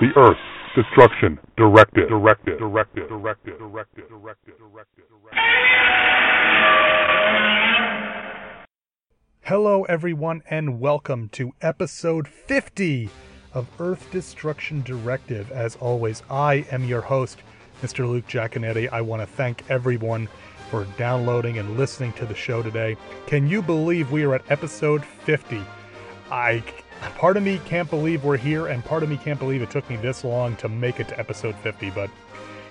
[0.00, 0.36] the Earth
[0.74, 2.08] Destruction Directive.
[2.08, 2.58] Directive.
[2.58, 3.08] Directive.
[3.08, 3.58] Directive.
[3.58, 3.58] Directive.
[4.08, 4.54] Directive.
[4.58, 5.04] Directive.
[9.42, 13.08] Hello, everyone, and welcome to episode 50
[13.52, 15.52] of Earth Destruction Directive.
[15.52, 17.38] As always, I am your host,
[17.80, 18.08] Mr.
[18.08, 18.90] Luke Giaconetti.
[18.90, 20.28] I want to thank everyone
[20.70, 22.96] for downloading and listening to the show today.
[23.28, 25.62] Can you believe we are at episode 50?
[26.32, 26.64] I
[27.00, 29.88] part of me can't believe we're here, and part of me can't believe it took
[29.88, 31.90] me this long to make it to episode 50.
[31.90, 32.10] But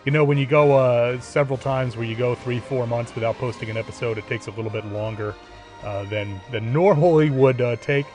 [0.05, 3.35] you know, when you go uh, several times where you go three, four months without
[3.37, 5.33] posting an episode, it takes a little bit longer
[5.83, 8.05] uh, than than normally would uh, take.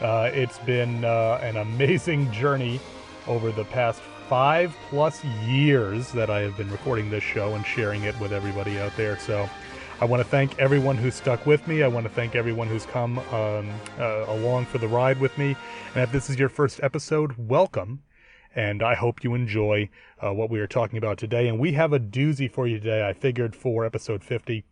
[0.00, 2.80] Uh, it's been uh, an amazing journey
[3.26, 8.02] over the past five plus years that I have been recording this show and sharing
[8.02, 9.18] it with everybody out there.
[9.18, 9.48] So
[9.98, 11.82] I want to thank everyone who stuck with me.
[11.82, 15.56] I want to thank everyone who's come um, uh, along for the ride with me.
[15.94, 18.02] And if this is your first episode, welcome.
[18.54, 19.88] And I hope you enjoy
[20.22, 21.48] uh, what we are talking about today.
[21.48, 23.08] And we have a doozy for you today.
[23.08, 24.64] I figured for episode 50,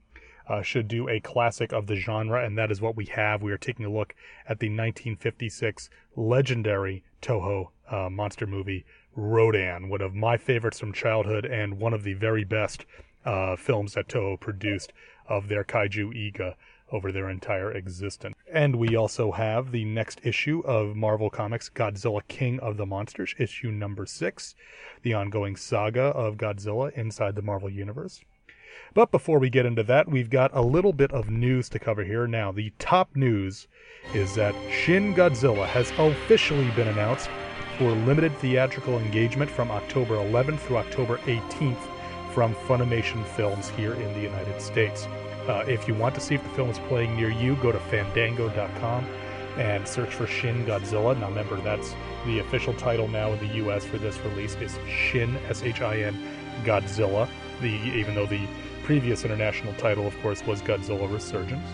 [0.47, 3.42] uh, should do a classic of the genre, and that is what we have.
[3.42, 4.14] We are taking a look
[4.47, 8.84] at the 1956 legendary Toho uh, monster movie
[9.17, 12.84] Rodan, one of my favorites from childhood and one of the very best
[13.25, 14.92] uh, films that Toho produced
[15.28, 16.55] of their kaiju eiga
[16.92, 18.36] over their entire existence.
[18.53, 23.34] And we also have the next issue of Marvel Comics Godzilla King of the Monsters,
[23.39, 24.55] issue number six,
[25.02, 28.20] the ongoing saga of Godzilla inside the Marvel Universe.
[28.92, 32.05] But before we get into that, we've got a little bit of news to cover
[32.05, 32.27] here.
[32.27, 33.67] Now, the top news
[34.13, 37.29] is that Shin Godzilla has officially been announced
[37.79, 41.93] for limited theatrical engagement from October 11th through October 18th
[42.34, 45.06] from Funimation Films here in the United States.
[45.46, 47.78] Uh, if you want to see if the film is playing near you, go to
[47.78, 49.06] fandango.com
[49.56, 51.17] and search for Shin Godzilla.
[51.17, 51.95] Now, remember, that's
[52.27, 55.98] the official title now in the US for this release is Shin, S H I
[55.98, 56.18] N,
[56.64, 57.28] Godzilla.
[57.61, 58.48] The, even though the
[58.83, 61.68] previous international title, of course, was Godzilla Resurgence.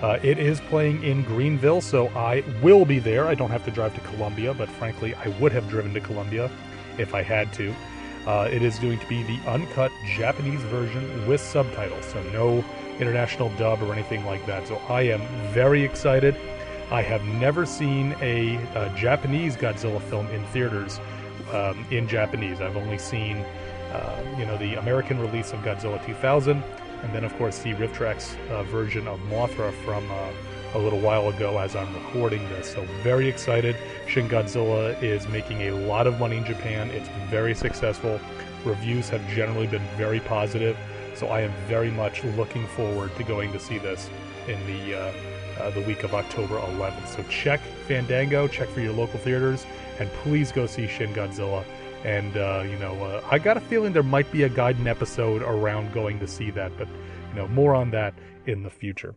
[0.00, 3.26] Uh, it is playing in Greenville, so I will be there.
[3.26, 6.50] I don't have to drive to Columbia, but frankly, I would have driven to Columbia
[6.96, 7.74] if I had to.
[8.26, 12.64] Uh, it is going to be the uncut Japanese version with subtitles, so no
[12.98, 14.66] international dub or anything like that.
[14.68, 15.20] So I am
[15.52, 16.36] very excited.
[16.90, 21.00] I have never seen a, a Japanese Godzilla film in theaters
[21.52, 22.60] um, in Japanese.
[22.60, 23.44] I've only seen
[23.92, 26.62] uh, you know, the American release of Godzilla 2000,
[27.02, 30.30] and then, of course, the RiffTrax uh, version of Mothra from uh,
[30.74, 32.72] a little while ago as I'm recording this.
[32.72, 33.76] So, very excited.
[34.06, 36.90] Shin Godzilla is making a lot of money in Japan.
[36.90, 38.20] It's very successful.
[38.64, 40.76] Reviews have generally been very positive.
[41.14, 44.08] So, I am very much looking forward to going to see this
[44.46, 45.12] in the uh,
[45.60, 47.08] uh, the week of October 11th.
[47.08, 49.66] So, check Fandango, check for your local theaters,
[49.98, 51.64] and please go see Shin Godzilla.
[52.04, 55.42] And, uh, you know, uh, I got a feeling there might be a Gaiden episode
[55.42, 58.14] around going to see that, but, you know, more on that
[58.46, 59.14] in the future.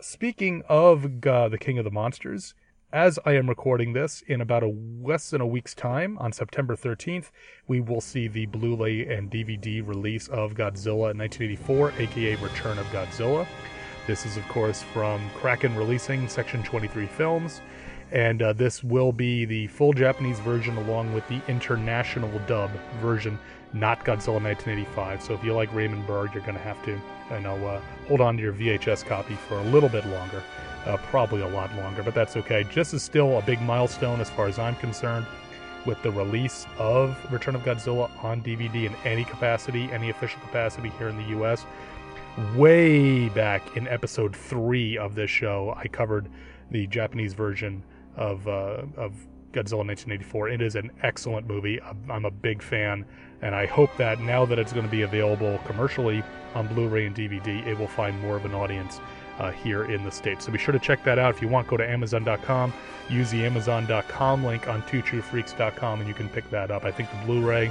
[0.00, 2.54] Speaking of The King of the Monsters,
[2.92, 6.76] as I am recording this, in about a less than a week's time, on September
[6.76, 7.30] 13th,
[7.66, 13.46] we will see the Blu-ray and DVD release of Godzilla 1984, aka Return of Godzilla.
[14.06, 17.60] This is, of course, from Kraken Releasing, Section 23 Films
[18.12, 22.70] and uh, this will be the full Japanese version along with the international dub
[23.00, 23.38] version,
[23.72, 25.22] not Godzilla 1985.
[25.22, 28.20] So if you like Raymond Burr, you're going to have to, you know, uh, hold
[28.20, 30.42] on to your VHS copy for a little bit longer,
[30.86, 32.64] uh, probably a lot longer, but that's okay.
[32.74, 35.26] This is still a big milestone as far as I'm concerned
[35.86, 40.90] with the release of Return of Godzilla on DVD in any capacity, any official capacity
[40.98, 41.66] here in the U.S.
[42.56, 46.28] Way back in episode three of this show, I covered
[46.70, 47.82] the Japanese version
[48.16, 49.12] of uh, of
[49.52, 50.48] Godzilla 1984.
[50.48, 51.80] It is an excellent movie.
[52.10, 53.04] I'm a big fan,
[53.44, 56.24] and I hope that now that it's going to be available commercially
[56.54, 59.00] on Blu-ray and DVD, it will find more of an audience
[59.38, 60.46] uh, here in the states.
[60.46, 61.34] So be sure to check that out.
[61.34, 62.72] If you want, go to Amazon.com.
[63.10, 66.84] Use the Amazon.com link on TwoTrueFreaks.com, and you can pick that up.
[66.84, 67.70] I think the Blu-ray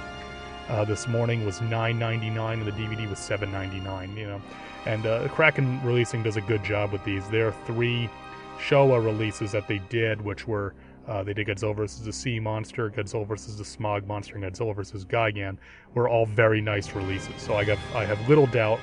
[0.69, 4.15] uh, this morning was $9.99, and the DVD was $7.99.
[4.15, 4.41] You know,
[4.85, 7.27] and uh, Kraken Releasing does a good job with these.
[7.29, 8.11] There are three
[8.59, 10.75] Showa releases that they did, which were
[11.07, 14.75] Uh, they did Godzilla versus the Sea Monster, Godzilla versus the Smog Monster, and Godzilla
[14.75, 15.57] versus Gigan.
[15.93, 17.41] Were all very nice releases.
[17.41, 18.79] So I have I have little doubt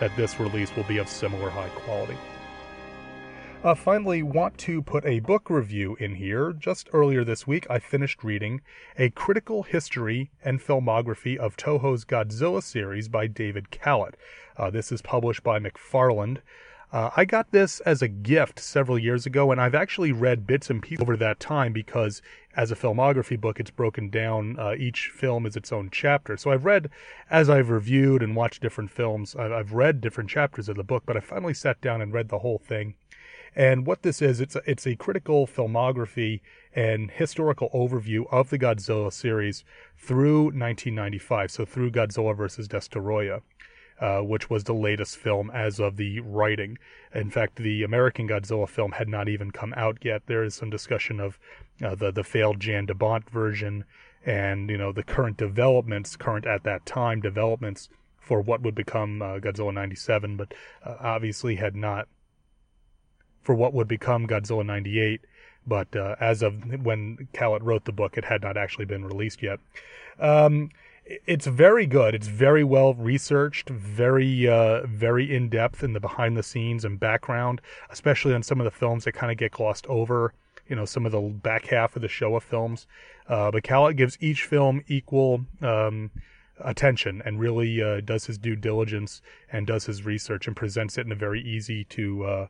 [0.00, 2.16] that this release will be of similar high quality.
[3.64, 6.52] Uh, finally, want to put a book review in here.
[6.52, 8.60] Just earlier this week, I finished reading
[8.98, 14.16] A Critical History and Filmography of Toho's Godzilla series by David Kalat.
[14.58, 16.40] Uh, this is published by McFarland.
[16.92, 20.70] Uh, I got this as a gift several years ago, and I've actually read bits
[20.70, 22.22] and pieces over that time because,
[22.56, 24.58] as a filmography book, it's broken down.
[24.58, 26.36] Uh, each film is its own chapter.
[26.36, 26.90] So I've read,
[27.30, 31.16] as I've reviewed and watched different films, I've read different chapters of the book, but
[31.16, 32.94] I finally sat down and read the whole thing.
[33.56, 36.40] And what this is, it's a, it's a critical filmography
[36.74, 39.64] and historical overview of the Godzilla series
[39.96, 42.66] through 1995, so through Godzilla vs.
[42.66, 43.42] Destoroyah.
[44.00, 46.76] Uh, which was the latest film as of the writing.
[47.14, 50.22] In fact, the American Godzilla film had not even come out yet.
[50.26, 51.38] There is some discussion of
[51.82, 52.94] uh, the the failed Jan de
[53.30, 53.84] version,
[54.26, 57.88] and you know the current developments, current at that time developments
[58.18, 60.52] for what would become uh, Godzilla '97, but
[60.84, 62.08] uh, obviously had not
[63.44, 65.20] for what would become Godzilla 98.
[65.66, 69.42] But uh, as of when Kalat wrote the book, it had not actually been released
[69.42, 69.60] yet.
[70.18, 70.70] Um,
[71.06, 72.14] it's very good.
[72.14, 76.98] It's very well researched, very uh, very in depth in the behind the scenes and
[76.98, 77.60] background,
[77.90, 80.32] especially on some of the films that kind of get glossed over.
[80.68, 82.86] You know, some of the back half of the Showa films.
[83.28, 86.10] Uh, but Kalat gives each film equal um,
[86.58, 89.20] attention and really uh, does his due diligence
[89.52, 92.46] and does his research and presents it in a very easy to uh,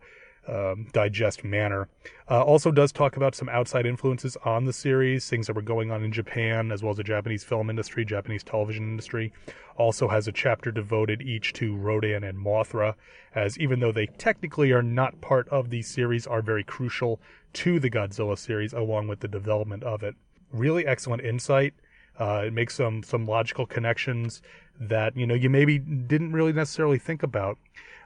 [0.49, 1.89] um, digest manner.
[2.31, 5.91] Uh, also does talk about some outside influences on the series, things that were going
[5.91, 9.33] on in Japan, as well as the Japanese film industry, Japanese television industry.
[9.77, 12.95] Also has a chapter devoted each to Rodan and Mothra,
[13.35, 17.21] as even though they technically are not part of the series, are very crucial
[17.55, 20.15] to the Godzilla series, along with the development of it.
[20.53, 21.75] Really excellent insight.
[22.19, 24.41] Uh, it makes some some logical connections
[24.79, 27.59] that you know you maybe didn't really necessarily think about.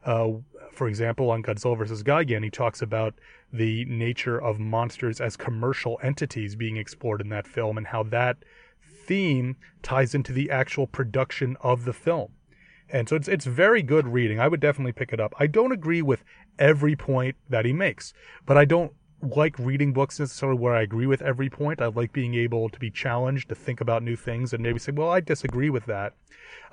[0.05, 0.31] Uh,
[0.79, 2.05] for example, on Godzilla vs.
[2.05, 3.15] Gigan, he talks about
[3.53, 8.37] the nature of monsters as commercial entities being explored in that film and how that
[9.07, 12.29] theme ties into the actual production of the film.
[12.89, 14.39] And so it's it's very good reading.
[14.39, 15.35] I would definitely pick it up.
[15.39, 16.25] I don't agree with
[16.59, 18.15] every point that he makes,
[18.47, 21.83] but I don't like reading books necessarily where I agree with every point.
[21.83, 24.93] I like being able to be challenged to think about new things and maybe say,
[24.93, 26.15] well, I disagree with that.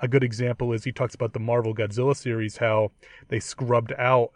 [0.00, 2.92] A good example is he talks about the Marvel Godzilla series, how
[3.28, 4.32] they scrubbed out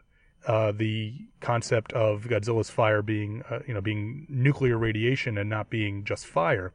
[0.46, 5.70] uh, the concept of Godzilla's fire being, uh, you know, being nuclear radiation and not
[5.70, 6.72] being just fire.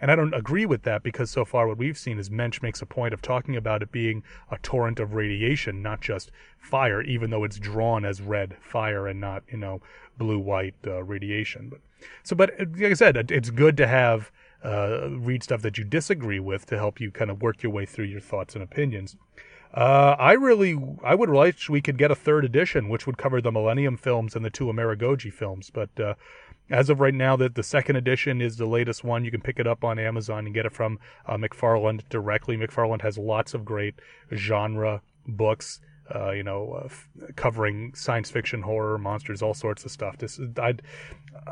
[0.00, 2.82] And I don't agree with that because so far what we've seen is Moench makes
[2.82, 7.30] a point of talking about it being a torrent of radiation, not just fire, even
[7.30, 9.80] though it's drawn as red fire and not, you know,
[10.18, 11.68] blue white uh, radiation.
[11.68, 11.80] But
[12.22, 14.30] so, but uh, like I said, it's good to have
[14.64, 17.86] uh, read stuff that you disagree with to help you kind of work your way
[17.86, 19.16] through your thoughts and opinions.
[19.74, 23.40] Uh, I really, I would wish we could get a third edition, which would cover
[23.42, 25.70] the Millennium films and the two Amerigoji films.
[25.70, 26.14] But uh,
[26.70, 29.24] as of right now, that the second edition is the latest one.
[29.24, 32.56] You can pick it up on Amazon and get it from uh, McFarland directly.
[32.56, 33.94] McFarland has lots of great
[34.34, 35.80] genre books
[36.14, 40.16] uh, you know, uh, f- covering science fiction, horror, monsters, all sorts of stuff.
[40.18, 40.74] This, I,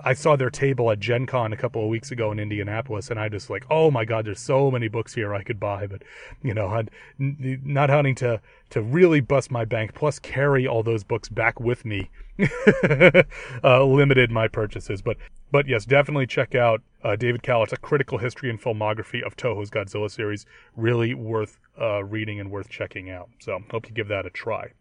[0.04, 3.18] I saw their table at Gen Con a couple of weeks ago in Indianapolis, and
[3.18, 6.02] I just like, oh my god, there's so many books here I could buy, but
[6.42, 10.82] you know, I'd, n- not having to to really bust my bank, plus carry all
[10.82, 12.10] those books back with me,
[13.64, 15.02] uh, limited my purchases.
[15.02, 15.16] But
[15.50, 19.70] but yes, definitely check out uh, David Kalat's A Critical History and Filmography of Toho's
[19.70, 20.46] Godzilla series.
[20.76, 23.30] Really worth uh, reading and worth checking out.
[23.40, 24.72] So hope you give that a try.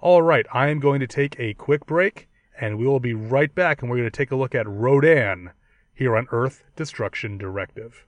[0.00, 2.28] All right, I am going to take a quick break,
[2.60, 5.52] and we will be right back, and we're going to take a look at Rodan
[5.94, 8.04] here on Earth Destruction Directive.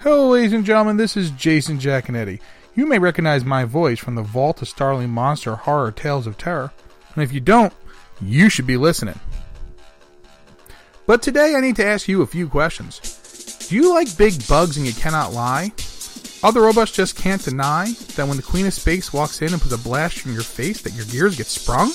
[0.00, 2.40] Hello, ladies and gentlemen, this is Jason Giaconetti.
[2.74, 6.72] You may recognize my voice from the Vault of Starling Monster Horror Tales of Terror,
[7.18, 7.72] and if you don't,
[8.22, 9.18] you should be listening.
[11.04, 13.66] But today I need to ask you a few questions.
[13.68, 15.72] Do you like big bugs and you cannot lie?
[16.44, 19.74] Other robots just can't deny that when the Queen of Space walks in and puts
[19.74, 21.90] a blast in your face that your gears get sprung?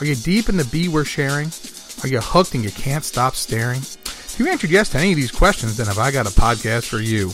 [0.00, 1.50] Are you deep in the bee we're sharing?
[2.04, 3.80] Are you hooked and you can't stop staring?
[3.80, 6.86] If you answered yes to any of these questions, then have I got a podcast
[6.86, 7.32] for you.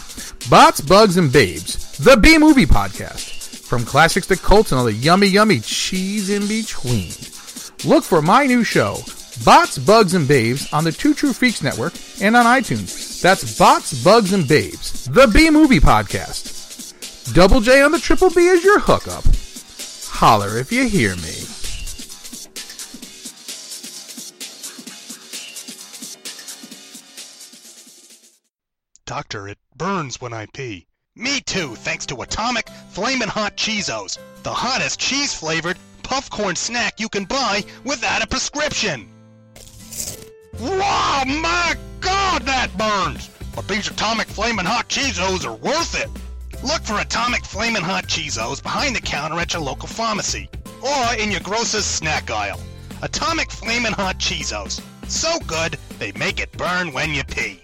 [0.49, 3.34] Bots, Bugs, and Babes, the B Movie Podcast.
[3.75, 7.11] From classics to cults and all the yummy, yummy cheese in between.
[7.85, 8.99] Look for my new show,
[9.45, 13.21] Bots, Bugs, and Babes, on the Two True Freaks Network and on iTunes.
[13.21, 17.35] That's Bots, Bugs, and Babes, the B Movie Podcast.
[17.35, 19.25] Double J on the Triple B is your hookup.
[20.21, 21.35] Holler if you hear me.
[29.05, 30.87] Doctor, it burns when I pee.
[31.17, 36.99] Me too, thanks to Atomic Flamin' Hot Cheezos, the hottest cheese flavored puff corn snack
[36.99, 39.09] you can buy without a prescription.
[40.59, 43.31] Wow, my God, that burns!
[43.55, 46.11] But these Atomic Flamin' Hot Cheezos are worth it.
[46.65, 50.51] Look for Atomic Flamin' Hot Cheezos behind the counter at your local pharmacy
[50.83, 52.59] or in your grocer's snack aisle.
[53.03, 54.83] Atomic Flamin' Hot Cheezos.
[55.07, 57.63] So good, they make it burn when you pee.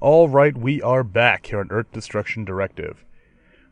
[0.00, 3.04] All right, we are back here on Earth Destruction Directive.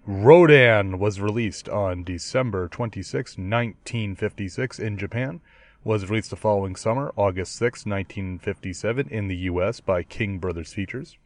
[0.04, 5.40] Rodan was released on December 26, 1956 in Japan.
[5.84, 11.16] Was released the following summer, August 6, 1957 in the US by King Brothers Features.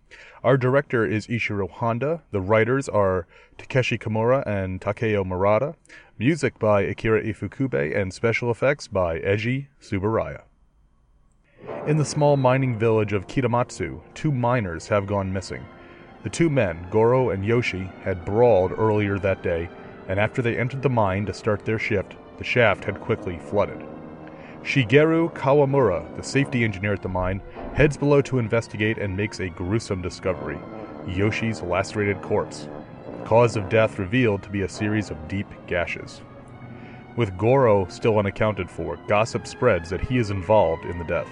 [0.45, 2.21] Our director is Ishiro Honda.
[2.31, 3.27] The writers are
[3.57, 5.77] Takeshi Kimura and Takeo Murata.
[6.19, 10.43] Music by Akira Ifukube and special effects by Eiji Tsuburaya.
[11.87, 15.65] In the small mining village of Kitamatsu, two miners have gone missing.
[16.23, 19.69] The two men, Goro and Yoshi, had brawled earlier that day,
[20.07, 23.83] and after they entered the mine to start their shift, the shaft had quickly flooded.
[24.63, 27.41] Shigeru Kawamura, the safety engineer at the mine,
[27.75, 30.59] heads below to investigate and makes a gruesome discovery
[31.09, 32.69] Yoshi's lacerated corpse.
[33.25, 36.21] Cause of death revealed to be a series of deep gashes.
[37.17, 41.29] With Goro still unaccounted for, gossip spreads that he is involved in the death.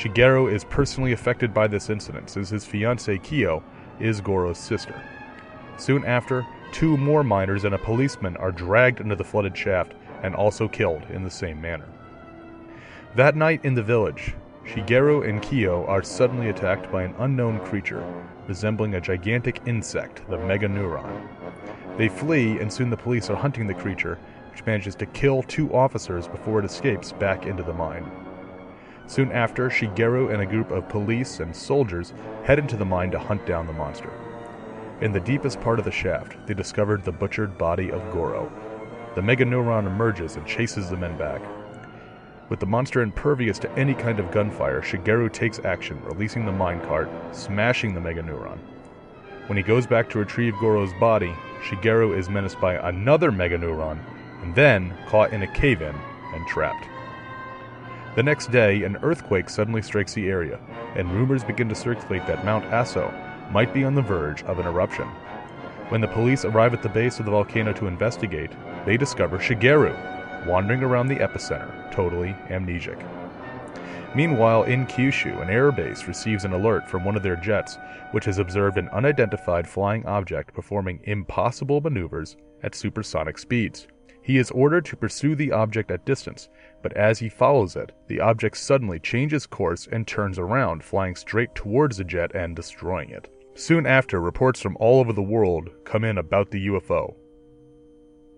[0.00, 3.62] Shigeru is personally affected by this incident since his fiancée Kyo
[3.98, 4.98] is Goro's sister.
[5.76, 9.92] Soon after, two more miners and a policeman are dragged into the flooded shaft
[10.22, 11.84] and also killed in the same manner.
[13.14, 14.32] That night in the village,
[14.64, 18.02] Shigeru and Kyo are suddenly attacked by an unknown creature
[18.48, 21.28] resembling a gigantic insect, the Meganeuron.
[21.98, 24.18] They flee, and soon the police are hunting the creature,
[24.50, 28.10] which manages to kill two officers before it escapes back into the mine.
[29.10, 32.12] Soon after, Shigeru and a group of police and soldiers
[32.44, 34.12] head into the mine to hunt down the monster.
[35.00, 38.52] In the deepest part of the shaft, they discovered the butchered body of Goro.
[39.16, 41.42] The Meganeuron emerges and chases the men back.
[42.50, 47.10] With the monster impervious to any kind of gunfire, Shigeru takes action, releasing the minecart,
[47.34, 48.60] smashing the Meganeuron.
[49.48, 53.98] When he goes back to retrieve Goro's body, Shigeru is menaced by another Meganeuron,
[54.42, 55.96] and then caught in a cave in
[56.32, 56.89] and trapped.
[58.16, 60.58] The next day, an earthquake suddenly strikes the area,
[60.96, 63.12] and rumors begin to circulate that Mount Aso
[63.52, 65.06] might be on the verge of an eruption.
[65.90, 68.50] When the police arrive at the base of the volcano to investigate,
[68.84, 73.00] they discover Shigeru wandering around the epicenter, totally amnesic.
[74.14, 77.78] Meanwhile, in Kyushu, an air base receives an alert from one of their jets,
[78.10, 83.86] which has observed an unidentified flying object performing impossible maneuvers at supersonic speeds.
[84.22, 86.48] He is ordered to pursue the object at distance,
[86.82, 91.54] but as he follows it, the object suddenly changes course and turns around, flying straight
[91.54, 93.28] towards the jet and destroying it.
[93.54, 97.14] Soon after, reports from all over the world come in about the UFO.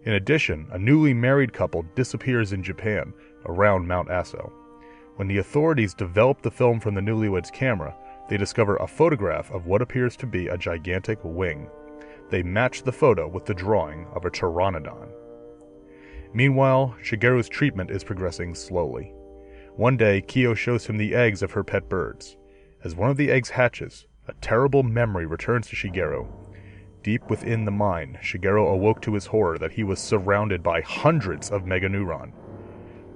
[0.04, 3.12] In addition, a newly married couple disappears in Japan
[3.46, 4.50] around Mount Aso.
[5.16, 7.94] When the authorities develop the film from the newlyweds' camera,
[8.28, 11.68] they discover a photograph of what appears to be a gigantic wing.
[12.30, 15.08] They match the photo with the drawing of a pteranodon.
[16.34, 19.12] Meanwhile, Shigeru's treatment is progressing slowly.
[19.76, 22.36] One day, Kyo shows him the eggs of her pet birds.
[22.84, 26.26] As one of the eggs hatches, a terrible memory returns to Shigeru.
[27.02, 31.50] Deep within the mine, Shigeru awoke to his horror that he was surrounded by hundreds
[31.50, 32.32] of Meganeuron.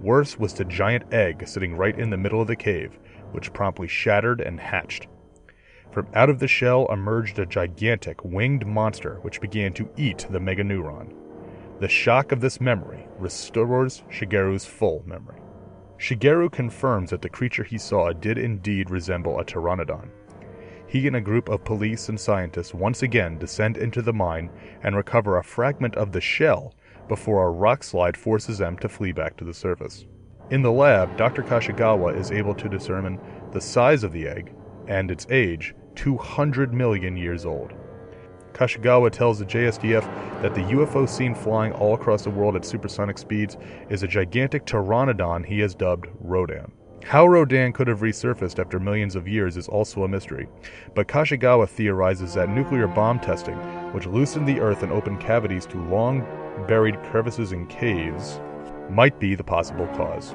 [0.00, 2.98] Worse was the giant egg sitting right in the middle of the cave,
[3.32, 5.06] which promptly shattered and hatched.
[5.90, 10.40] From out of the shell emerged a gigantic winged monster which began to eat the
[10.40, 11.14] Meganeuron.
[11.78, 15.40] The shock of this memory restores Shigeru's full memory.
[15.98, 20.08] Shigeru confirms that the creature he saw did indeed resemble a pteranodon.
[20.86, 24.48] He and a group of police and scientists once again descend into the mine
[24.82, 26.74] and recover a fragment of the shell
[27.08, 30.06] before a rock slide forces them to flee back to the surface.
[30.50, 31.42] In the lab, Dr.
[31.42, 33.20] Kashigawa is able to determine
[33.52, 34.54] the size of the egg
[34.86, 37.74] and its age 200 million years old.
[38.56, 40.02] Kashigawa tells the JSDF
[40.40, 43.58] that the UFO seen flying all across the world at supersonic speeds
[43.90, 46.72] is a gigantic pteranodon he has dubbed Rodan.
[47.04, 50.48] How Rodan could have resurfaced after millions of years is also a mystery,
[50.94, 53.56] but Kashigawa theorizes that nuclear bomb testing,
[53.92, 56.20] which loosened the Earth and opened cavities to long
[56.66, 58.40] buried crevices and caves,
[58.88, 60.34] might be the possible cause.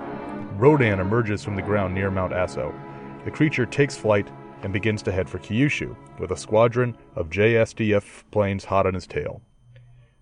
[0.57, 2.71] Rodan emerges from the ground near Mount Aso.
[3.25, 4.27] The creature takes flight
[4.63, 9.07] and begins to head for Kyushu with a squadron of JSDF planes hot on his
[9.07, 9.41] tail.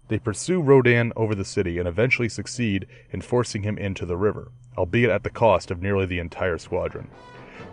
[0.08, 4.52] They pursue Rodan over the city and eventually succeed in forcing him into the river,
[4.78, 7.10] albeit at the cost of nearly the entire squadron.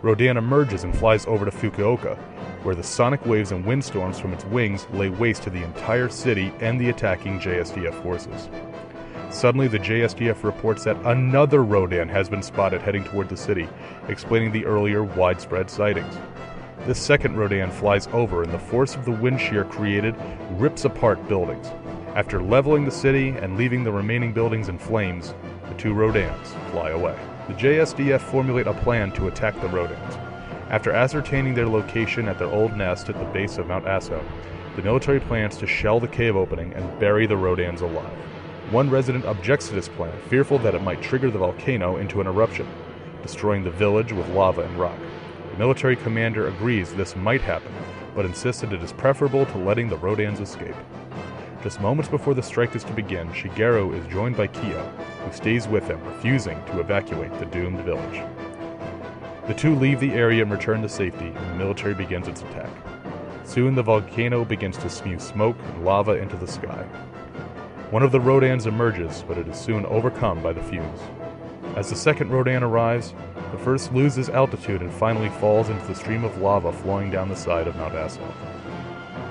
[0.03, 2.15] Rodan emerges and flies over to Fukuoka,
[2.63, 6.53] where the sonic waves and windstorms from its wings lay waste to the entire city
[6.59, 8.49] and the attacking JSDF forces.
[9.31, 13.67] Suddenly, the JSDF reports that another Rodan has been spotted heading toward the city,
[14.07, 16.15] explaining the earlier widespread sightings.
[16.87, 20.15] The second Rodan flies over, and the force of the wind shear created
[20.51, 21.67] rips apart buildings.
[22.15, 25.33] After leveling the city and leaving the remaining buildings in flames,
[25.67, 27.19] the two Rodans fly away.
[27.49, 30.15] The JSDF formulate a plan to attack the Rodans.
[30.69, 34.23] After ascertaining their location at their old nest at the base of Mount Aso,
[34.77, 38.17] the military plans to shell the cave opening and bury the Rodans alive.
[38.71, 42.27] One resident objects to this plan, fearful that it might trigger the volcano into an
[42.27, 42.65] eruption,
[43.23, 44.97] destroying the village with lava and rock.
[45.57, 47.73] Military commander agrees this might happen,
[48.13, 50.75] but insists that it is preferable to letting the Rodans escape.
[51.63, 54.87] Just moments before the strike is to begin, Shigeru is joined by Kiyo,
[55.25, 58.23] who stays with him, refusing to evacuate the doomed village.
[59.47, 62.69] The two leave the area and return to safety, and the military begins its attack.
[63.43, 66.83] Soon the volcano begins to spew smoke and lava into the sky.
[67.89, 70.99] One of the Rodans emerges, but it is soon overcome by the fumes.
[71.75, 73.13] As the second Rodan arrives,
[73.51, 77.35] the first loses altitude and finally falls into the stream of lava flowing down the
[77.35, 78.21] side of Mount Aso.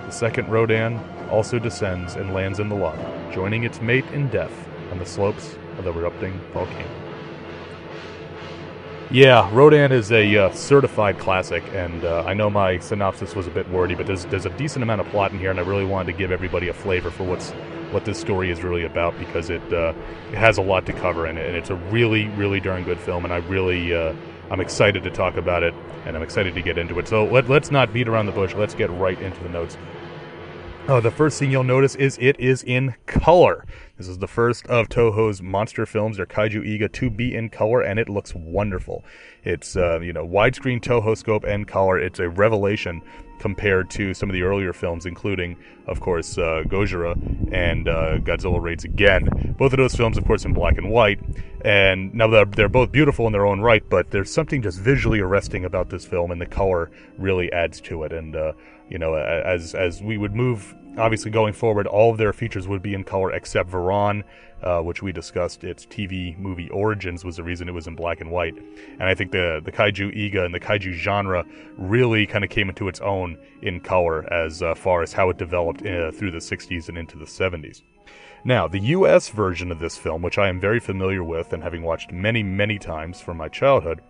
[0.06, 0.98] The second Rodan
[1.30, 4.52] also descends and lands in the lava, joining its mate in death
[4.90, 6.88] on the slopes of the erupting volcano.
[9.10, 13.50] Yeah, Rodan is a uh, certified classic, and uh, I know my synopsis was a
[13.50, 15.84] bit wordy, but there's there's a decent amount of plot in here, and I really
[15.84, 17.52] wanted to give everybody a flavor for what's
[17.92, 19.92] what this story is really about because it uh,
[20.30, 22.98] it has a lot to cover in it, and it's a really really darn good
[22.98, 24.14] film, and I really uh,
[24.50, 27.08] I'm excited to talk about it, and I'm excited to get into it.
[27.08, 28.54] So let, let's not beat around the bush.
[28.54, 29.76] Let's get right into the notes.
[30.88, 33.64] Uh, the first thing you'll notice is it is in color.
[33.98, 37.80] This is the first of Toho's monster films, their Kaiju eiga, to be in color,
[37.80, 39.04] and it looks wonderful.
[39.42, 41.98] It's uh, you know widescreen Toho scope and color.
[41.98, 43.02] It's a revelation
[43.38, 47.14] compared to some of the earlier films, including, of course, uh, Gojira
[47.52, 49.54] and uh, Godzilla Raids Again.
[49.58, 51.20] Both of those films, of course, in black and white.
[51.62, 55.20] And now they're, they're both beautiful in their own right, but there's something just visually
[55.20, 58.12] arresting about this film, and the color really adds to it.
[58.12, 58.52] And uh,
[58.88, 62.82] you know, as as we would move, obviously going forward, all of their features would
[62.82, 64.22] be in color except Varan,
[64.62, 65.64] uh, which we discussed.
[65.64, 69.14] Its TV movie origins was the reason it was in black and white, and I
[69.14, 71.44] think the the kaiju eiga and the kaiju genre
[71.76, 75.36] really kind of came into its own in color as uh, far as how it
[75.36, 77.82] developed uh, through the 60s and into the 70s.
[78.44, 81.82] Now, the US version of this film, which I am very familiar with and having
[81.82, 84.02] watched many, many times from my childhood,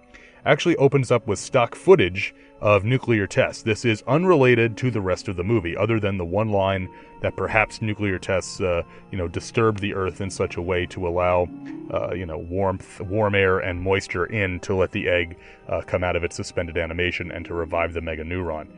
[0.46, 3.62] actually opens up with stock footage of nuclear tests.
[3.62, 6.88] This is unrelated to the rest of the movie, other than the one line
[7.20, 11.06] that perhaps nuclear tests, uh, you know, disturbed the Earth in such a way to
[11.06, 11.48] allow,
[11.92, 15.37] uh, you know, warmth, warm air and moisture in to let the egg
[15.68, 18.68] uh, come out of its suspended animation and to revive the mega neuron.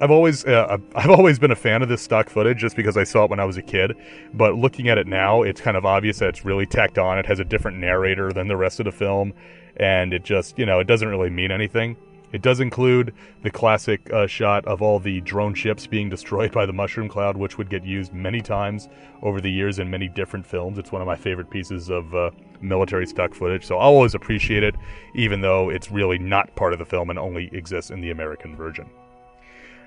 [0.00, 3.04] I've always uh, I've always been a fan of this stock footage just because I
[3.04, 3.96] saw it when I was a kid.
[4.34, 7.18] But looking at it now, it's kind of obvious that it's really tacked on.
[7.18, 9.32] It has a different narrator than the rest of the film,
[9.80, 11.96] and it just you know it doesn't really mean anything.
[12.32, 13.12] It does include
[13.42, 17.36] the classic uh, shot of all the drone ships being destroyed by the mushroom cloud,
[17.36, 18.88] which would get used many times
[19.22, 20.78] over the years in many different films.
[20.78, 24.62] It's one of my favorite pieces of uh, military stock footage, so I'll always appreciate
[24.62, 24.76] it,
[25.16, 28.54] even though it's really not part of the film and only exists in the American
[28.54, 28.88] version.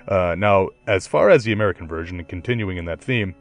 [0.10, 3.34] Uh, now, as far as the American version, and continuing in that theme,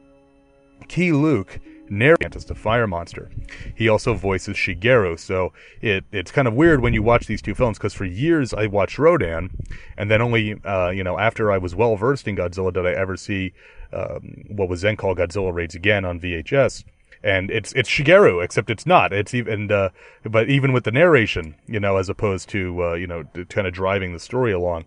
[0.88, 1.58] Keye Luke
[1.92, 3.30] narrates as the fire monster.
[3.74, 7.54] He also voices Shigeru, so it it's kind of weird when you watch these two
[7.54, 9.50] films because for years I watched Rodan,
[9.96, 12.92] and then only uh, you know after I was well versed in Godzilla did I
[12.92, 13.52] ever see
[13.92, 16.84] um, what was then called Godzilla Raids Again on VHS
[17.22, 19.12] and it's it's Shigeru, except it's not.
[19.12, 19.90] It's even uh,
[20.24, 23.72] but even with the narration, you know, as opposed to uh, you know kind of
[23.72, 24.86] driving the story along.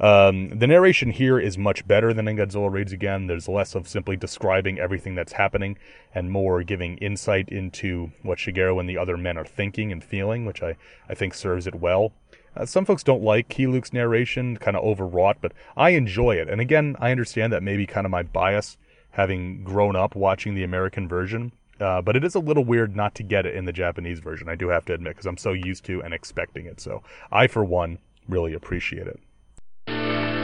[0.00, 3.26] Um, the narration here is much better than in Godzilla Raids Again.
[3.26, 5.76] There's less of simply describing everything that's happening
[6.14, 10.46] and more giving insight into what Shigeru and the other men are thinking and feeling,
[10.46, 10.76] which I,
[11.08, 12.12] I think serves it well.
[12.56, 16.48] Uh, some folks don't like Keye Luke's narration, kind of overwrought, but I enjoy it.
[16.48, 18.78] And again, I understand that maybe kind of my bias
[19.10, 21.52] having grown up watching the American version.
[21.78, 24.48] Uh, but it is a little weird not to get it in the Japanese version,
[24.48, 26.80] I do have to admit, because I'm so used to and expecting it.
[26.80, 29.20] So I, for one, really appreciate it.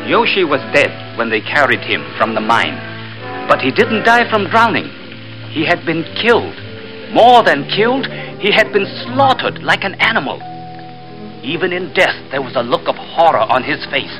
[0.07, 2.79] Yoshi was dead when they carried him from the mine.
[3.49, 4.87] But he didn't die from drowning.
[5.51, 6.55] He had been killed.
[7.13, 8.07] More than killed,
[8.39, 10.39] he had been slaughtered like an animal.
[11.43, 14.15] Even in death, there was a look of horror on his face,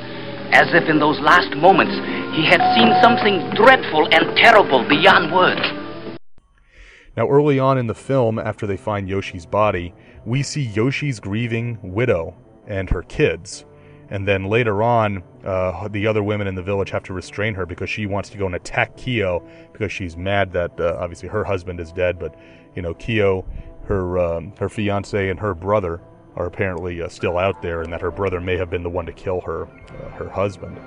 [0.51, 1.95] as if in those last moments
[2.35, 5.63] he had seen something dreadful and terrible beyond words.
[7.17, 9.95] Now, early on in the film, after they find Yoshi's body,
[10.25, 12.35] we see Yoshi's grieving widow
[12.67, 13.65] and her kids.
[14.09, 17.67] And then later on, uh, the other women in the village have to restrain her
[17.67, 19.43] because she wants to go and attack Kyo
[19.73, 22.35] because she's mad that uh, obviously her husband is dead, but
[22.75, 23.45] you know Kyo,
[23.85, 26.01] her um, her fiance, and her brother
[26.37, 29.07] are apparently uh, still out there, and that her brother may have been the one
[29.07, 30.79] to kill her uh, her husband.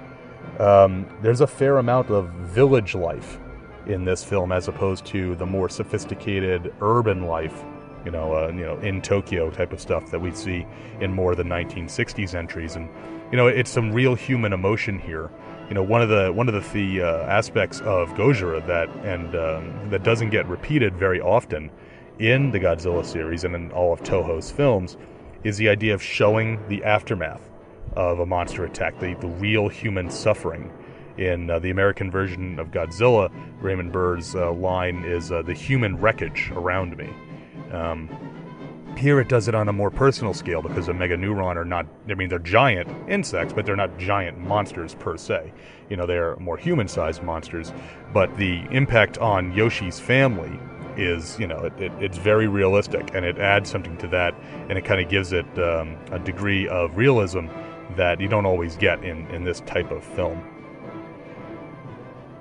[0.59, 3.39] Um, there's a fair amount of village life
[3.85, 7.63] in this film as opposed to the more sophisticated urban life
[8.05, 10.65] you know, uh, you know, in Tokyo type of stuff that we see
[11.01, 12.89] in more of the 1960s entries, and
[13.31, 15.29] you know, it's some real human emotion here.
[15.67, 19.89] You know, one of the one of the, uh, aspects of Gojira that and um,
[19.89, 21.69] that doesn't get repeated very often
[22.17, 24.97] in the Godzilla series and in all of Toho's films
[25.43, 27.49] is the idea of showing the aftermath
[27.93, 30.71] of a monster attack, the, the real human suffering.
[31.17, 35.97] In uh, the American version of Godzilla, Raymond Burr's uh, line is uh, the human
[35.97, 37.09] wreckage around me.
[37.71, 38.09] Um,
[38.97, 42.15] here it does it on a more personal scale because the Meganeuron are not, I
[42.15, 45.53] mean, they're giant insects, but they're not giant monsters per se.
[45.89, 47.71] You know, they're more human sized monsters.
[48.13, 50.59] But the impact on Yoshi's family
[50.97, 54.35] is, you know, it, it, it's very realistic and it adds something to that
[54.67, 57.47] and it kind of gives it um, a degree of realism
[57.95, 60.43] that you don't always get in, in this type of film.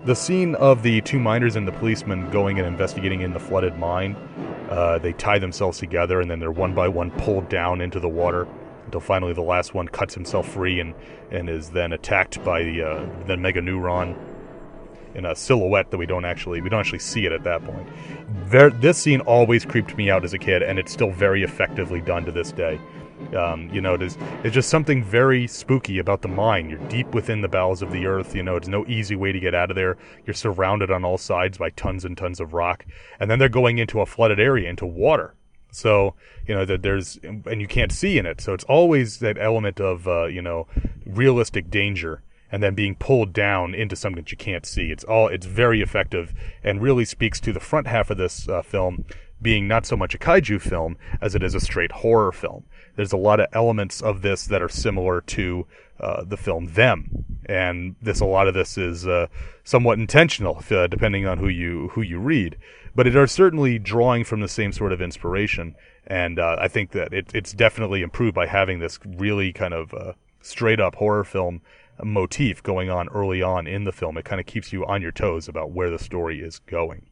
[0.05, 3.79] The scene of the two miners and the policeman going and investigating in the flooded
[3.79, 4.17] mine,
[4.71, 8.09] uh, they tie themselves together and then they're one by one pulled down into the
[8.09, 8.47] water
[8.85, 10.95] until finally the last one cuts himself free and,
[11.31, 14.17] and is then attacked by the, uh, the Meganeuron
[15.15, 17.89] in a silhouette that we don't actually we don't actually see it at that point.
[18.51, 22.01] There, this scene always creeped me out as a kid, and it's still very effectively
[22.01, 22.81] done to this day.
[23.35, 26.71] Um, you know, it is, it's just something very spooky about the mine.
[26.71, 28.35] You're deep within the bowels of the earth.
[28.35, 29.97] You know, it's no easy way to get out of there.
[30.25, 32.87] You're surrounded on all sides by tons and tons of rock.
[33.21, 35.35] And then they're going into a flooded area, into water.
[35.71, 36.15] So,
[36.47, 38.41] you know, that there's, and you can't see in it.
[38.41, 40.67] So it's always that element of, uh, you know,
[41.05, 44.91] realistic danger and then being pulled down into something that you can't see.
[44.91, 46.33] It's all, it's very effective
[46.65, 49.05] and really speaks to the front half of this uh, film
[49.41, 52.65] being not so much a kaiju film as it is a straight horror film.
[52.99, 55.69] There's a lot of elements of this that are similar to
[56.01, 59.29] uh, the film Them, and this a lot of this is uh,
[59.63, 62.59] somewhat intentional, uh, depending on who you who you read.
[62.97, 65.77] But it are certainly drawing from the same sort of inspiration,
[66.09, 69.95] and uh, I think that it, it's definitely improved by having this really kind of
[69.95, 71.63] uh, straight up horror film
[72.03, 74.19] motif going on early on in the film.
[74.19, 77.07] It kind of keeps you on your toes about where the story is going.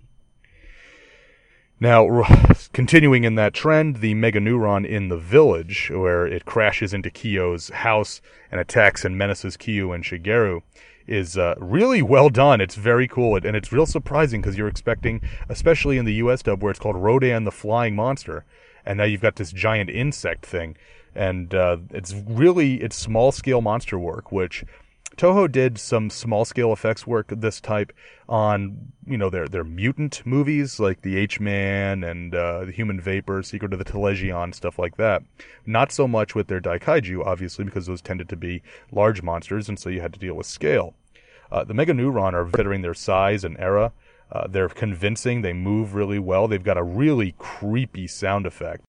[1.79, 2.25] Now,
[2.73, 8.23] continuing in that trend, the Meganeuron in the village, where it crashes into Kyo's house
[8.51, 10.63] and attacks and menaces Kyo and Shigeru,
[11.07, 12.63] is uh, really well done.
[12.63, 16.63] It's very cool, and it's real surprising because you're expecting, especially in the US dub,
[16.63, 18.45] where it's called Rodan the Flying Monster,
[18.87, 20.77] and now you've got this giant insect thing,
[21.15, 24.65] and uh, it's really it's small scale monster work, which
[25.17, 27.93] Toho did some small scale effects work of this type
[28.29, 33.01] on, you know, their their mutant movies like the H Man and uh, the Human
[33.01, 35.23] Vapor, Secret of the Telegian, stuff like that.
[35.65, 39.79] Not so much with their Daikaiju, obviously, because those tended to be large monsters, and
[39.79, 40.95] so you had to deal with scale.
[41.51, 43.93] Uh, the Meganeuron are considering their size and era.
[44.31, 45.43] Uh, they're convincing.
[45.43, 46.49] They move really well.
[46.49, 48.83] They've got a really creepy sound effect.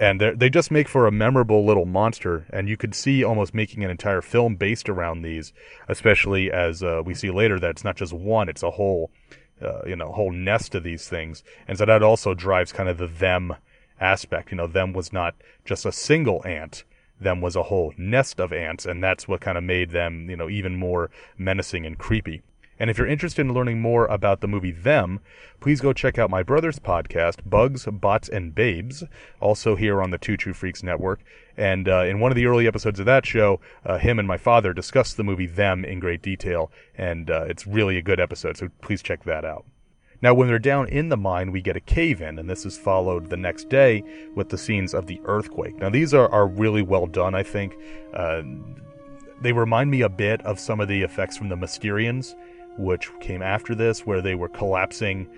[0.00, 3.84] And they just make for a memorable little monster and you could see almost making
[3.84, 5.52] an entire film based around these
[5.88, 9.10] especially as uh, we see later that it's not just one it's a whole
[9.62, 11.42] uh, you know whole nest of these things.
[11.68, 13.54] And so that also drives kind of the them
[14.00, 14.50] aspect.
[14.50, 15.34] You know them was not
[15.64, 16.84] just a single ant
[17.20, 20.36] them was a whole nest of ants and that's what kind of made them you
[20.36, 22.40] know even more menacing and creepy
[22.80, 25.20] and if you're interested in learning more about the movie Them,
[25.60, 29.04] please go check out my brother's podcast, Bugs, Bots, and Babes,
[29.38, 31.20] also here on the Two True Freaks Network.
[31.58, 34.38] And uh, in one of the early episodes of that show, uh, him and my
[34.38, 38.56] father discussed the movie Them in great detail, and uh, it's really a good episode,
[38.56, 39.66] so please check that out.
[40.22, 42.78] Now, when they're down in the mine, we get a cave in, and this is
[42.78, 44.02] followed the next day
[44.34, 45.76] with the scenes of the earthquake.
[45.76, 47.76] Now, these are, are really well done, I think.
[48.14, 48.42] Uh,
[49.42, 52.34] they remind me a bit of some of the effects from the Mysterians
[52.78, 55.28] which came after this, where they were collapsing.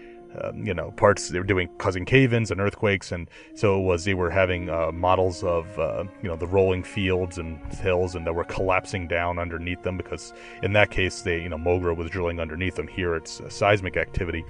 [0.40, 4.06] Um, you know, parts they were doing causing cave-ins and earthquakes, and so it was
[4.06, 8.26] they were having uh, models of uh, you know the rolling fields and hills, and
[8.26, 12.08] that were collapsing down underneath them because in that case they you know Mogra was
[12.08, 12.88] drilling underneath them.
[12.88, 14.42] Here it's seismic activity,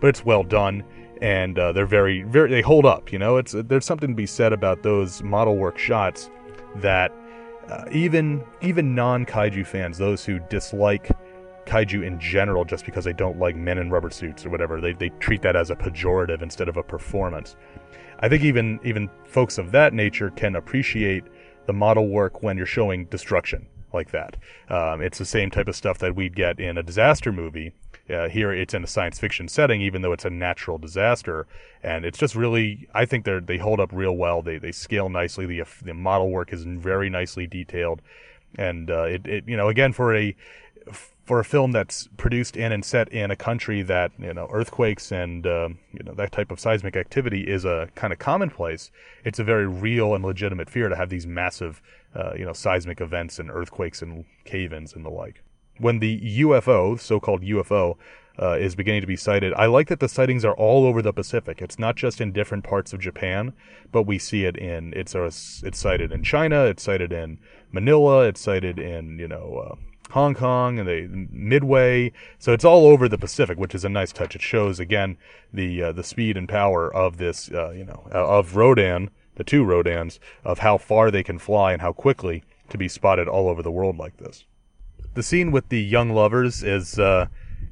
[0.00, 0.82] but it's well done,
[1.20, 3.12] and uh, they're very, very they hold up.
[3.12, 6.30] You know, it's there's something to be said about those model work shots
[6.76, 7.12] that
[7.68, 11.10] uh, even even non kaiju fans, those who dislike
[11.66, 14.92] kaiju in general just because they don't like men in rubber suits or whatever, they,
[14.92, 17.56] they treat that as a pejorative instead of a performance.
[18.20, 21.24] I think even even folks of that nature can appreciate
[21.66, 24.36] the model work when you're showing destruction like that.
[24.68, 27.72] Um, it's the same type of stuff that we'd get in a disaster movie.
[28.08, 31.46] Uh, here, it's in a science fiction setting, even though it's a natural disaster,
[31.82, 32.88] and it's just really.
[32.92, 34.42] I think they they hold up real well.
[34.42, 35.46] They they scale nicely.
[35.46, 38.02] The the model work is very nicely detailed,
[38.56, 40.34] and uh, it, it you know again for a
[41.30, 45.12] for a film that's produced in and set in a country that you know earthquakes
[45.12, 48.90] and uh, you know that type of seismic activity is a kind of commonplace.
[49.24, 51.80] It's a very real and legitimate fear to have these massive
[52.16, 55.44] uh, you know seismic events and earthquakes and cave-ins and the like.
[55.78, 57.96] When the UFO, so-called UFO,
[58.42, 59.54] uh, is beginning to be sighted.
[59.54, 61.62] I like that the sightings are all over the Pacific.
[61.62, 63.52] It's not just in different parts of Japan,
[63.92, 67.38] but we see it in it's it's sighted in China, it's sighted in
[67.70, 72.12] Manila, it's sighted in you know uh, Hong Kong and the Midway.
[72.38, 74.34] So it's all over the Pacific, which is a nice touch.
[74.34, 75.16] It shows again
[75.52, 79.44] the uh, the speed and power of this, uh, you know, uh, of Rodan, the
[79.44, 83.48] two Rodans, of how far they can fly and how quickly to be spotted all
[83.48, 84.44] over the world like this.
[85.14, 87.26] The scene with the young lovers is uh,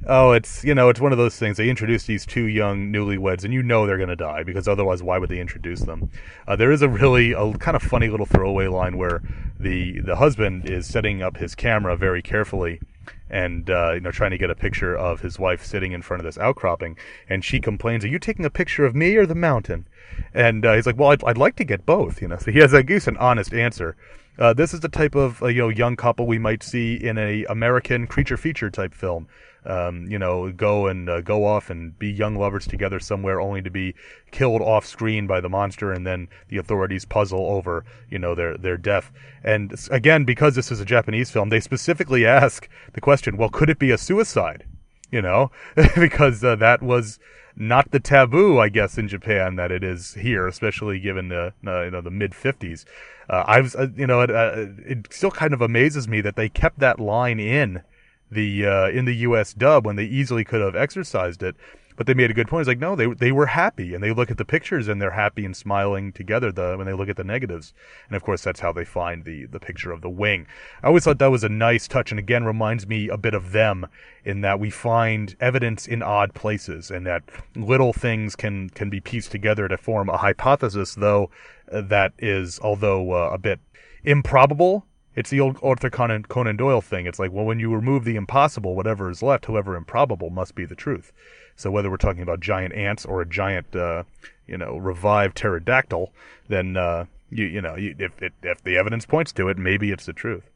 [0.06, 1.58] Oh, it's you know, it's one of those things.
[1.58, 5.02] They introduce these two young newlyweds, and you know they're going to die because otherwise,
[5.02, 6.10] why would they introduce them?
[6.46, 9.22] Uh, there is a really a kind of funny little throwaway line where
[9.60, 12.80] the the husband is setting up his camera very carefully,
[13.28, 16.20] and uh, you know trying to get a picture of his wife sitting in front
[16.20, 16.96] of this outcropping,
[17.28, 19.86] and she complains, "Are you taking a picture of me or the mountain?"
[20.32, 22.38] And uh, he's like, "Well, I'd, I'd like to get both," you know.
[22.38, 23.94] So he has, I guess, an honest answer.
[24.38, 27.18] Uh, this is the type of uh, you know young couple we might see in
[27.18, 29.26] a American creature feature type film
[29.64, 33.62] um, you know, go and uh, go off and be young lovers together somewhere, only
[33.62, 33.94] to be
[34.30, 38.56] killed off screen by the monster, and then the authorities puzzle over, you know, their
[38.56, 39.10] their death.
[39.42, 43.70] And again, because this is a Japanese film, they specifically ask the question, well, could
[43.70, 44.64] it be a suicide?
[45.10, 45.50] You know,
[45.96, 47.18] because uh, that was
[47.56, 51.82] not the taboo, I guess, in Japan that it is here, especially given the uh,
[51.84, 52.84] you know the mid '50s.
[53.28, 56.36] Uh, I was, uh, you know, it, uh, it still kind of amazes me that
[56.36, 57.82] they kept that line in
[58.30, 59.52] the uh, in the U.S.
[59.52, 61.56] dub when they easily could have exercised it.
[61.96, 62.60] But they made a good point.
[62.60, 65.10] It's like no, they they were happy, and they look at the pictures and they're
[65.10, 66.52] happy and smiling together.
[66.52, 67.74] The when they look at the negatives,
[68.06, 70.46] and of course that's how they find the the picture of the wing.
[70.80, 73.50] I always thought that was a nice touch, and again reminds me a bit of
[73.50, 73.88] them
[74.24, 77.24] in that we find evidence in odd places, and that
[77.56, 81.30] little things can can be pieced together to form a hypothesis, though
[81.72, 83.58] uh, that is although uh, a bit
[84.04, 84.86] improbable
[85.18, 87.06] it's the old Arthur Conan, Conan Doyle thing.
[87.06, 90.64] It's like, well, when you remove the impossible, whatever is left, however improbable, must be
[90.64, 91.12] the truth.
[91.56, 94.04] So whether we're talking about giant ants or a giant, uh,
[94.46, 96.12] you know, revived pterodactyl,
[96.46, 99.90] then uh, you you know, you, if it, if the evidence points to it, maybe
[99.90, 100.50] it's the truth.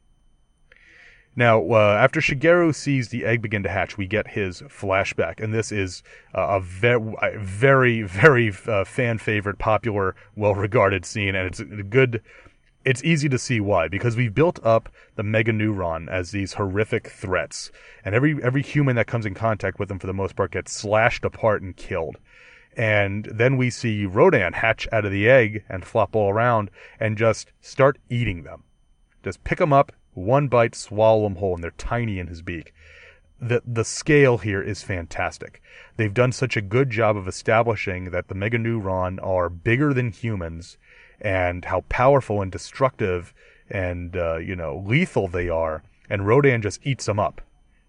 [1.35, 5.53] Now, uh, after Shigeru sees the egg begin to hatch, we get his flashback, and
[5.53, 11.47] this is uh, a very, very, very uh, fan favorite, popular, well regarded scene, and
[11.47, 12.21] it's a good
[12.85, 17.71] it's easy to see why because we've built up the meganeuron as these horrific threats
[18.03, 20.73] and every every human that comes in contact with them for the most part gets
[20.73, 22.17] slashed apart and killed.
[22.75, 27.17] And then we see rodan hatch out of the egg and flop all around and
[27.17, 28.63] just start eating them.
[29.23, 32.73] Just pick them up one bite swallow them whole and they're tiny in his beak.
[33.39, 35.61] The the scale here is fantastic.
[35.97, 40.77] They've done such a good job of establishing that the meganeuron are bigger than humans
[41.23, 43.33] and how powerful and destructive
[43.69, 45.83] and uh, you know lethal they are.
[46.09, 47.41] And Rodan just eats them up,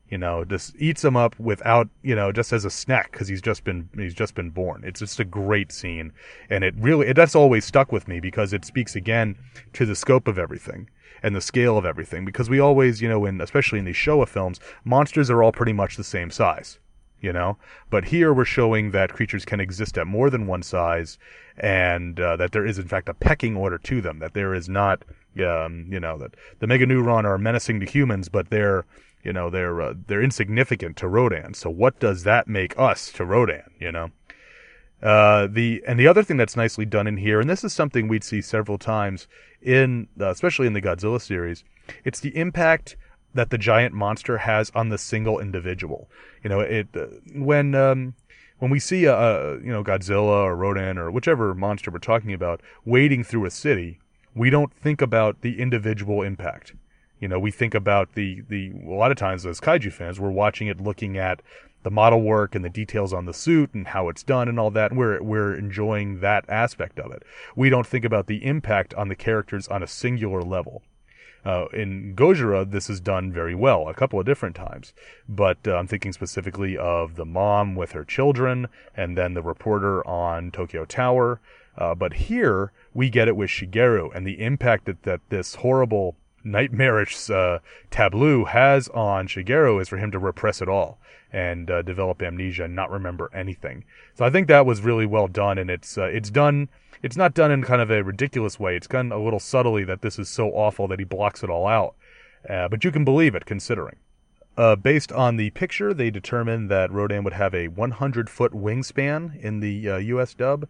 [0.08, 3.42] you know, just eats them up without you know just as a snack because he's
[3.42, 4.82] just been he's just been born.
[4.84, 6.12] It's just a great scene,
[6.48, 9.36] and it really it, that's always stuck with me because it speaks again
[9.74, 10.88] to the scope of everything
[11.22, 12.24] and the scale of everything.
[12.24, 15.72] Because we always you know in especially in these Showa films, monsters are all pretty
[15.72, 16.78] much the same size
[17.24, 17.56] you know.
[17.90, 21.18] But here we're showing that creatures can exist at more than one size,
[21.56, 24.18] and uh, that there is in fact a pecking order to them.
[24.18, 25.02] That there is not,
[25.44, 28.84] um, you know, that the Meganeuron are menacing to humans, but they're,
[29.22, 31.54] you know, they're uh, they're insignificant to Rodan.
[31.54, 33.70] So what does that make us to Rodan?
[33.78, 34.10] You know.
[35.02, 38.08] Uh, the and the other thing that's nicely done in here, and this is something
[38.08, 39.28] we'd see several times
[39.60, 41.62] in, uh, especially in the Godzilla series,
[42.04, 42.96] it's the impact
[43.34, 46.08] that the giant monster has on the single individual.
[46.42, 48.14] You know, it uh, when um,
[48.58, 52.32] when we see a, a, you know Godzilla or Rodan or whichever monster we're talking
[52.32, 53.98] about wading through a city,
[54.34, 56.74] we don't think about the individual impact.
[57.20, 60.30] You know, we think about the the a lot of times as kaiju fans, we're
[60.30, 61.40] watching it looking at
[61.82, 64.70] the model work and the details on the suit and how it's done and all
[64.70, 64.92] that.
[64.92, 67.22] We're we're enjoying that aspect of it.
[67.54, 70.82] We don't think about the impact on the characters on a singular level.
[71.44, 74.94] Uh, in Gojira, this is done very well a couple of different times,
[75.28, 80.06] but uh, I'm thinking specifically of the mom with her children, and then the reporter
[80.06, 81.40] on Tokyo Tower.
[81.76, 86.16] Uh, but here we get it with Shigeru and the impact that, that this horrible
[86.44, 87.58] nightmarish uh,
[87.90, 90.98] tableau has on Shigeru is for him to repress it all
[91.32, 93.84] and uh, develop amnesia and not remember anything.
[94.14, 96.68] So I think that was really well done, and it's uh, it's done.
[97.04, 98.76] It's not done in kind of a ridiculous way.
[98.76, 101.66] It's done a little subtly that this is so awful that he blocks it all
[101.66, 101.96] out.
[102.48, 103.96] Uh, but you can believe it, considering.
[104.56, 109.38] Uh, based on the picture, they determined that Rodan would have a 100 foot wingspan
[109.38, 110.32] in the U.S.
[110.32, 110.68] Uh, dub.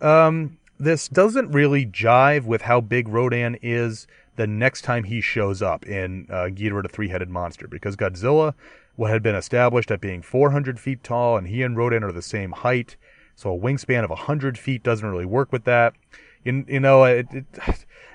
[0.00, 5.62] Um, this doesn't really jive with how big Rodan is the next time he shows
[5.62, 8.54] up in uh, Ghidorah the Three Headed Monster, because Godzilla
[8.96, 12.20] what had been established at being 400 feet tall, and he and Rodan are the
[12.20, 12.96] same height,
[13.38, 15.94] so a wingspan of 100 feet doesn't really work with that.
[16.42, 17.46] You, you know, it, it,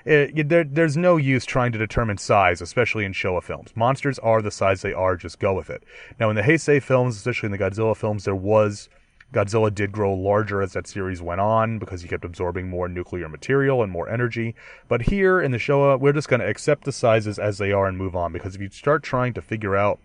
[0.04, 3.70] it, there, there's no use trying to determine size, especially in Showa films.
[3.74, 5.82] Monsters are the size they are, just go with it.
[6.20, 8.90] Now, in the Heisei films, especially in the Godzilla films, there was
[9.32, 13.26] Godzilla did grow larger as that series went on because he kept absorbing more nuclear
[13.26, 14.54] material and more energy.
[14.88, 17.86] But here in the Showa, we're just going to accept the sizes as they are
[17.86, 20.00] and move on because if you start trying to figure out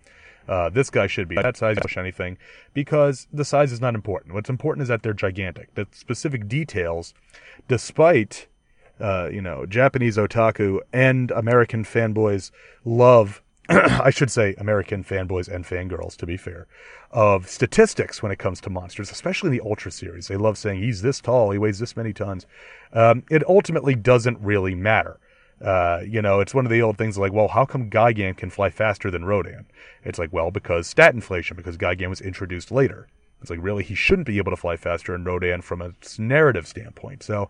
[0.49, 2.37] uh, this guy should be that size, push anything,
[2.73, 4.33] because the size is not important.
[4.33, 5.75] What's important is that they're gigantic.
[5.75, 7.13] The specific details,
[7.67, 8.47] despite
[8.99, 12.51] uh, you know Japanese otaku and American fanboys
[12.83, 16.65] love I should say American fanboys and fangirls, to be fair,
[17.11, 20.27] of statistics when it comes to monsters, especially in the Ultra series.
[20.27, 22.47] They love saying he's this tall, he weighs this many tons.
[22.93, 25.19] Um, it ultimately doesn't really matter.
[25.61, 28.49] Uh, you know, it's one of the old things like, well, how come Gigan can
[28.49, 29.65] fly faster than Rodan?
[30.03, 33.07] It's like, well, because stat inflation, because Gigan was introduced later.
[33.41, 36.67] It's like, really, he shouldn't be able to fly faster than Rodan from a narrative
[36.67, 37.23] standpoint.
[37.23, 37.49] So,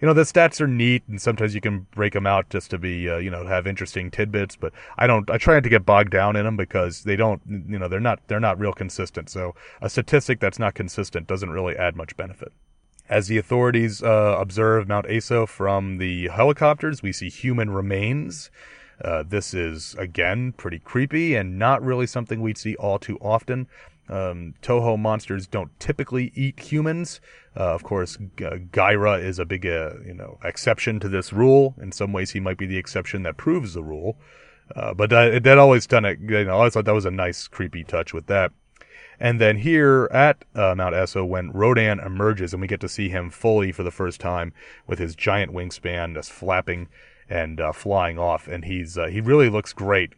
[0.00, 2.78] you know, the stats are neat, and sometimes you can break them out just to
[2.78, 4.54] be, uh, you know, have interesting tidbits.
[4.54, 7.40] But I don't, I try not to get bogged down in them because they don't,
[7.48, 9.28] you know, they're not, they're not real consistent.
[9.28, 12.52] So a statistic that's not consistent doesn't really add much benefit.
[13.08, 18.50] As the authorities uh, observe Mount Aso from the helicopters, we see human remains.
[19.02, 23.68] Uh, this is, again, pretty creepy and not really something we'd see all too often.
[24.08, 27.20] Um, Toho monsters don't typically eat humans.
[27.56, 31.74] Uh, of course, G- Gaira is a big, uh, you know, exception to this rule.
[31.80, 34.16] In some ways, he might be the exception that proves the rule.
[34.74, 36.18] Uh, but that, that always done it.
[36.20, 38.52] You know, I always thought that was a nice, creepy touch with that.
[39.18, 43.08] And then here at uh, Mount Aso, when Rodan emerges and we get to see
[43.08, 44.52] him fully for the first time
[44.86, 46.88] with his giant wingspan just flapping
[47.28, 50.12] and uh, flying off, and he's uh, he really looks great.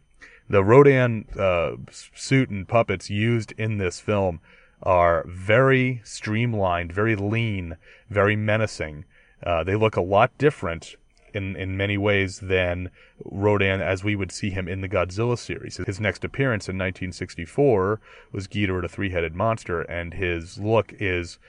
[0.49, 1.73] The Rodan uh,
[2.13, 4.41] suit and puppets used in this film
[4.81, 7.77] are very streamlined, very lean,
[8.09, 9.05] very menacing.
[9.43, 10.95] Uh, they look a lot different
[11.33, 12.89] in, in many ways than
[13.23, 15.77] Rodan as we would see him in the Godzilla series.
[15.77, 17.99] His next appearance in 1964
[18.31, 21.39] was Ghidorah the Three-Headed Monster, and his look is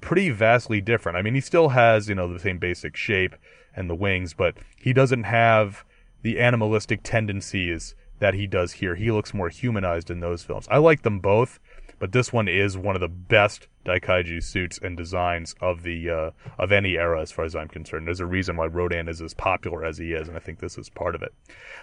[0.00, 1.18] pretty vastly different.
[1.18, 3.34] I mean, he still has, you know, the same basic shape
[3.74, 5.84] and the wings, but he doesn't have
[6.22, 8.94] the animalistic tendencies that he does here.
[8.94, 10.68] He looks more humanized in those films.
[10.70, 11.58] I like them both,
[12.00, 16.30] but this one is one of the best Daikaiju suits and designs of the uh,
[16.58, 18.06] of any era, as far as I'm concerned.
[18.06, 20.76] There's a reason why Rodan is as popular as he is, and I think this
[20.76, 21.32] is part of it.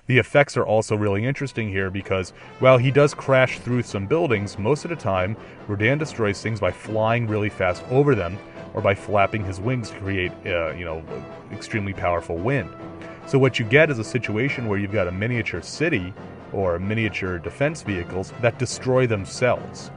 [0.08, 4.58] The effects are also really interesting here because while he does crash through some buildings,
[4.58, 8.38] most of the time Rodan destroys things by flying really fast over them
[8.73, 11.03] or by flapping his wings to create, uh, you know,
[11.51, 12.69] extremely powerful wind.
[13.27, 16.13] So what you get is a situation where you've got a miniature city
[16.53, 19.91] or miniature defense vehicles that destroy themselves.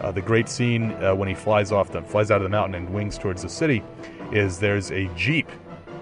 [0.00, 2.74] Uh, the great scene uh, when he flies off the flies out of the mountain
[2.74, 3.82] and wings towards the city
[4.32, 5.48] is there's a jeep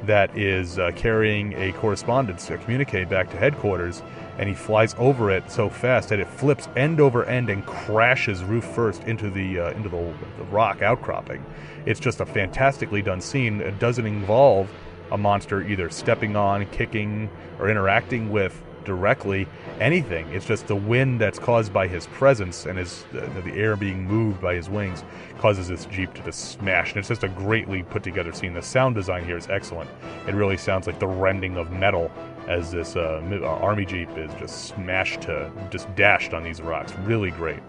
[0.04, 4.02] that is uh, carrying a correspondence to communicate back to headquarters,
[4.38, 8.42] and he flies over it so fast that it flips end over end and crashes
[8.42, 11.44] roof first into the uh, into the, the rock outcropping.
[11.86, 13.60] It's just a fantastically done scene.
[13.60, 14.70] It doesn't involve
[15.12, 19.46] a monster either stepping on, kicking, or interacting with directly
[19.80, 20.28] anything.
[20.28, 24.04] It's just the wind that's caused by his presence and his uh, the air being
[24.04, 25.04] moved by his wings
[25.38, 26.90] causes this jeep to just smash.
[26.90, 28.54] And it's just a greatly put together scene.
[28.54, 29.90] The sound design here is excellent.
[30.26, 32.10] It really sounds like the rending of metal
[32.48, 36.92] as this uh, uh army jeep is just smashed to just dashed on these rocks.
[37.04, 37.60] Really great.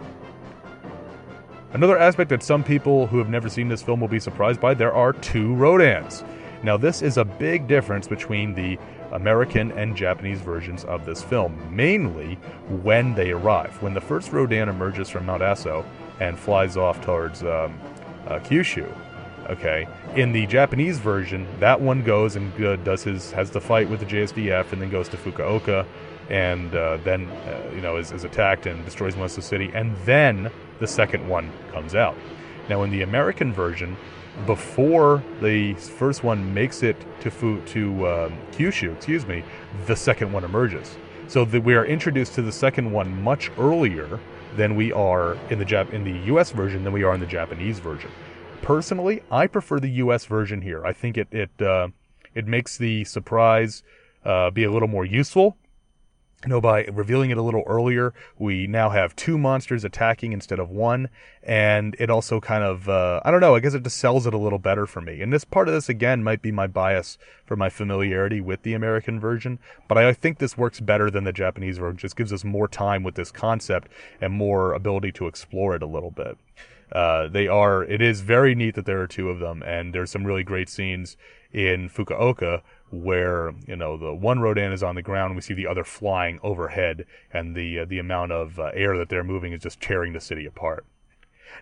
[1.74, 4.74] Another aspect that some people who have never seen this film will be surprised by:
[4.74, 6.24] there are two Rodans.
[6.64, 8.80] Now, this is a big difference between the
[9.11, 12.36] American and Japanese versions of this film, mainly
[12.82, 13.80] when they arrive.
[13.82, 15.86] When the first Rodan emerges from Mount Aso
[16.22, 17.78] and flies off towards um,
[18.28, 18.91] uh, Kyushu.
[19.49, 19.86] Okay,
[20.16, 23.99] in the Japanese version, that one goes and uh, does his has the fight with
[23.99, 25.86] the JSDF, and then goes to Fukuoka,
[26.30, 29.70] and uh, then uh, you know is, is attacked and destroys most of the city,
[29.74, 30.49] and then
[30.80, 32.16] the second one comes out.
[32.70, 33.97] Now, in the American version,
[34.45, 39.43] before the first one makes it to Fu, to um, Kyushu, excuse me,
[39.86, 40.97] the second one emerges.
[41.27, 44.19] So that we are introduced to the second one much earlier
[44.55, 46.51] than we are in the Jap- in the U.S.
[46.51, 48.11] version than we are in the Japanese version.
[48.61, 50.25] Personally, I prefer the U.S.
[50.25, 50.86] version here.
[50.86, 51.88] I think it it uh,
[52.36, 53.84] it makes the surprise
[54.25, 55.57] uh, be a little more useful.
[56.43, 60.59] You know, by revealing it a little earlier, we now have two monsters attacking instead
[60.59, 61.07] of one,
[61.41, 64.33] and it also kind of, uh, I don't know, I guess it just sells it
[64.33, 65.21] a little better for me.
[65.21, 68.73] And this part of this, again, might be my bias for my familiarity with the
[68.73, 71.97] American version, but I think this works better than the Japanese version.
[71.97, 73.87] Just gives us more time with this concept
[74.19, 76.37] and more ability to explore it a little bit.
[76.91, 80.11] Uh, they are, it is very neat that there are two of them, and there's
[80.11, 81.15] some really great scenes
[81.53, 82.61] in Fukuoka
[82.93, 86.39] where you know the one Rodan is on the ground we see the other flying
[86.43, 90.13] overhead, and the uh, the amount of uh, air that they're moving is just tearing
[90.13, 90.85] the city apart.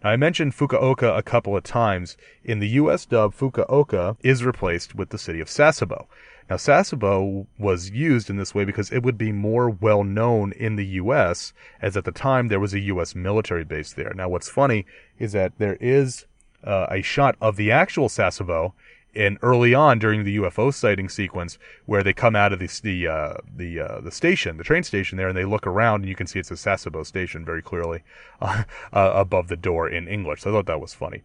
[0.04, 2.18] Now, I mentioned Fukuoka a couple of times.
[2.44, 3.06] In the U.S.
[3.06, 6.06] dub, Fukuoka is replaced with the city of Sasebo.
[6.50, 10.76] Now, Sasebo was used in this way because it would be more well known in
[10.76, 13.16] the U.S., as at the time there was a U.S.
[13.16, 14.14] military base there.
[14.14, 14.86] Now, what's funny
[15.20, 16.26] is that there is
[16.64, 18.74] uh, a shot of the actual Sasebo
[19.16, 23.08] and early on during the UFO sighting sequence, where they come out of the the
[23.08, 26.16] uh, the uh, the station, the train station there, and they look around, and you
[26.16, 28.04] can see it's a Sasebo station very clearly
[28.42, 30.42] uh, above the door in English.
[30.42, 31.24] So I thought that was funny.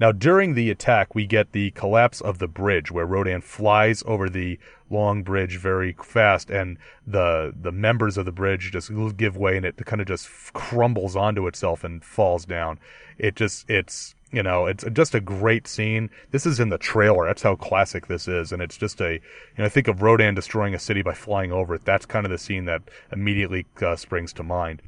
[0.00, 4.28] Now, during the attack, we get the collapse of the bridge where Rodan flies over
[4.30, 4.58] the
[4.90, 9.66] long bridge very fast and the, the members of the bridge just give way and
[9.66, 12.78] it kind of just crumbles onto itself and falls down.
[13.18, 16.10] It just, it's, you know, it's just a great scene.
[16.30, 17.26] This is in the trailer.
[17.26, 18.52] That's how classic this is.
[18.52, 19.20] And it's just a, you
[19.58, 21.84] know, I think of Rodan destroying a city by flying over it.
[21.84, 24.82] That's kind of the scene that immediately uh, springs to mind.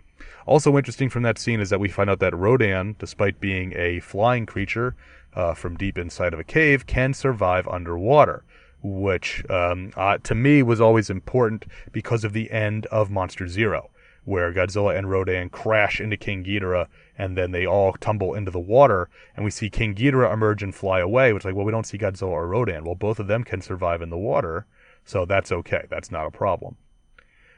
[0.47, 4.01] Also interesting from that scene is that we find out that Rodan, despite being a
[4.01, 4.95] flying creature
[5.34, 8.43] uh, from deep inside of a cave, can survive underwater,
[8.82, 13.91] which um, uh, to me was always important because of the end of Monster Zero,
[14.24, 16.88] where Godzilla and Rodan crash into King Ghidorah
[17.21, 20.75] and then they all tumble into the water and we see King Ghidorah emerge and
[20.75, 22.85] fly away, which like, well, we don't see Godzilla or Rodan.
[22.85, 24.66] Well, both of them can survive in the water,
[25.05, 25.85] so that's okay.
[25.91, 26.77] That's not a problem.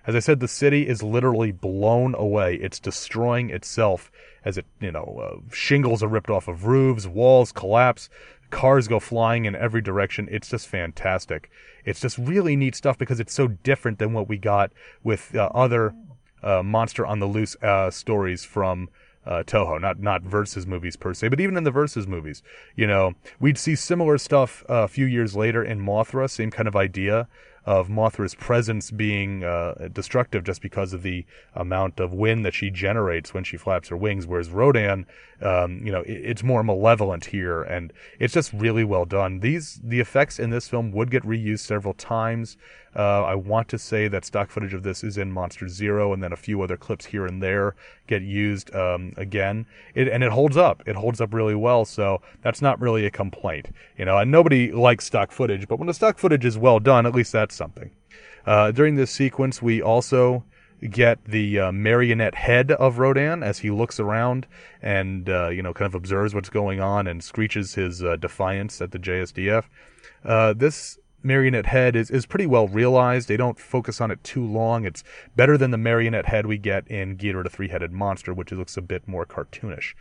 [0.05, 2.57] As I said, the city is literally blown away.
[2.57, 4.11] It's destroying itself
[4.45, 8.11] as it, you know, uh, shingles are ripped off of roofs, walls collapse,
[8.51, 10.29] cars go flying in every direction.
[10.29, 11.51] It's just fantastic.
[11.85, 14.73] It's just really neat stuff because it's so different than what we got
[15.05, 15.95] with uh, other
[16.43, 18.89] uh, monster on the loose uh, stories from
[19.27, 22.43] uh, Toho, not not versus movies per se, but even in the versus movies,
[22.77, 26.69] you know, we'd see similar stuff uh, a few years later in Mothra, same kind
[26.69, 27.29] of idea
[27.65, 32.71] of Mothra's presence being uh, destructive just because of the amount of wind that she
[32.71, 34.27] generates when she flaps her wings.
[34.27, 35.07] Whereas Rodan,
[35.41, 39.41] um, you know, it, it's more malevolent here, and it's just really well done.
[39.41, 42.57] These the effects in this film would get reused several times.
[42.95, 46.23] Uh, I want to say that stock footage of this is in Monster Zero, and
[46.23, 47.75] then a few other clips here and there
[48.07, 49.67] get used um, again.
[49.95, 50.83] It, and it holds up.
[50.87, 53.71] It holds up really well, so that's not really a complaint.
[53.97, 57.07] You know, and nobody likes stock footage, but when the stock footage is well done,
[57.07, 57.91] at least that's something.
[58.45, 60.45] Uh, during this sequence, we also
[60.91, 64.47] get the uh, marionette head of Rodan as he looks around
[64.81, 68.81] and uh, you know kind of observes what's going on and screeches his uh, defiance
[68.83, 69.65] at the JSDF.
[70.25, 73.29] Uh, this marionette head is, is pretty well realized.
[73.29, 74.85] They don't focus on it too long.
[74.85, 75.05] It's
[75.37, 78.83] better than the marionette head we get in Ghidorah the Three-Headed Monster, which looks a
[78.83, 79.95] bit more cartoonish.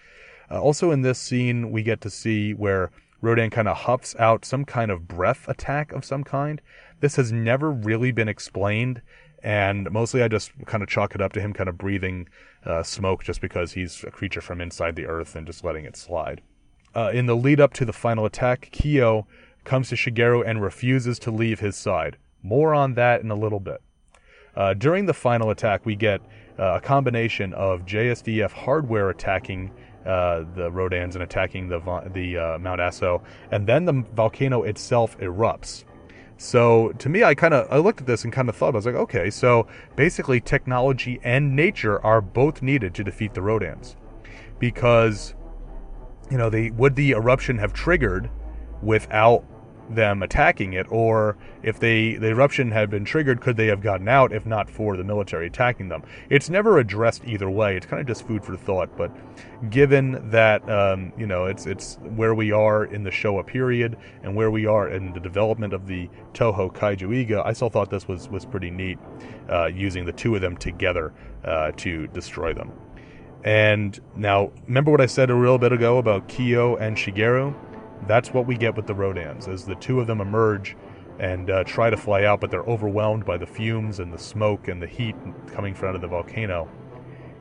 [0.49, 2.91] Uh, also in this scene, we get to see where
[3.21, 6.61] Rodan kind of huffs out some kind of breath attack of some kind.
[6.99, 9.01] This has never really been explained,
[9.43, 12.27] and mostly I just kind of chalk it up to him kind of breathing
[12.65, 15.95] uh, smoke just because he's a creature from inside the earth and just letting it
[15.95, 16.41] slide.
[16.93, 19.25] Uh, in the lead up to the final attack, Kyo
[19.63, 22.17] comes to Shigeru and refuses to leave his side.
[22.43, 23.81] More on that in a little bit.
[24.55, 26.21] Uh, during the final attack, we get
[26.59, 29.71] uh, a combination of JSDF hardware attacking
[30.05, 31.79] uh, the Rodans and attacking the
[32.13, 35.83] the uh, Mount Aso, and then the volcano itself erupts.
[36.37, 38.77] So to me, I kind of I looked at this and kind of thought I
[38.77, 43.95] was like, okay, so basically technology and nature are both needed to defeat the Rodans,
[44.57, 45.35] because
[46.31, 48.29] you know they would the eruption have triggered
[48.81, 49.45] without
[49.95, 54.07] them attacking it, or if they the eruption had been triggered, could they have gotten
[54.07, 56.03] out if not for the military attacking them?
[56.29, 57.77] It's never addressed either way.
[57.77, 58.95] It's kind of just food for thought.
[58.97, 59.11] But
[59.69, 64.35] given that um, you know it's it's where we are in the Showa period and
[64.35, 68.07] where we are in the development of the Toho Kaiju eiga, I still thought this
[68.07, 68.99] was was pretty neat,
[69.49, 71.13] uh, using the two of them together
[71.43, 72.71] uh, to destroy them.
[73.43, 77.55] And now, remember what I said a little bit ago about Kyo and Shigeru?
[78.07, 80.75] That's what we get with the Rodans, as the two of them emerge
[81.19, 84.67] and uh, try to fly out, but they're overwhelmed by the fumes and the smoke
[84.67, 85.15] and the heat
[85.47, 86.67] coming from out of the volcano.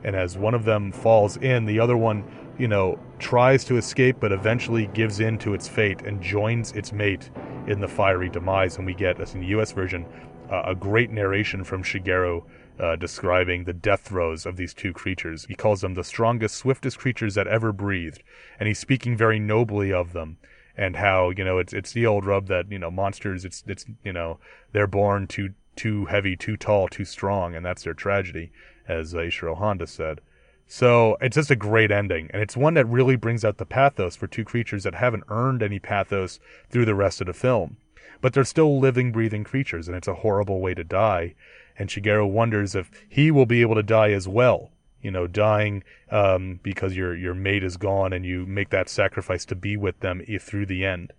[0.03, 2.23] And as one of them falls in, the other one,
[2.57, 6.91] you know, tries to escape, but eventually gives in to its fate and joins its
[6.91, 7.29] mate
[7.67, 8.77] in the fiery demise.
[8.77, 10.05] And we get, as in the US version,
[10.51, 12.43] uh, a great narration from Shigeru
[12.79, 15.45] uh, describing the death throes of these two creatures.
[15.45, 18.23] He calls them the strongest, swiftest creatures that ever breathed,
[18.59, 20.37] and he's speaking very nobly of them.
[20.81, 23.85] And how you know it's it's the old rub that you know monsters it's it's
[24.03, 24.39] you know
[24.71, 28.51] they're born too too heavy, too tall, too strong, and that's their tragedy,
[28.87, 30.21] as Ishiro Honda said.
[30.67, 34.15] So it's just a great ending, and it's one that really brings out the pathos
[34.15, 37.77] for two creatures that haven't earned any pathos through the rest of the film.
[38.19, 41.35] But they're still living, breathing creatures, and it's a horrible way to die
[41.77, 44.70] and Shigeru wonders if he will be able to die as well.
[45.01, 49.45] You know, dying um, because your your mate is gone, and you make that sacrifice
[49.45, 51.13] to be with them through the end.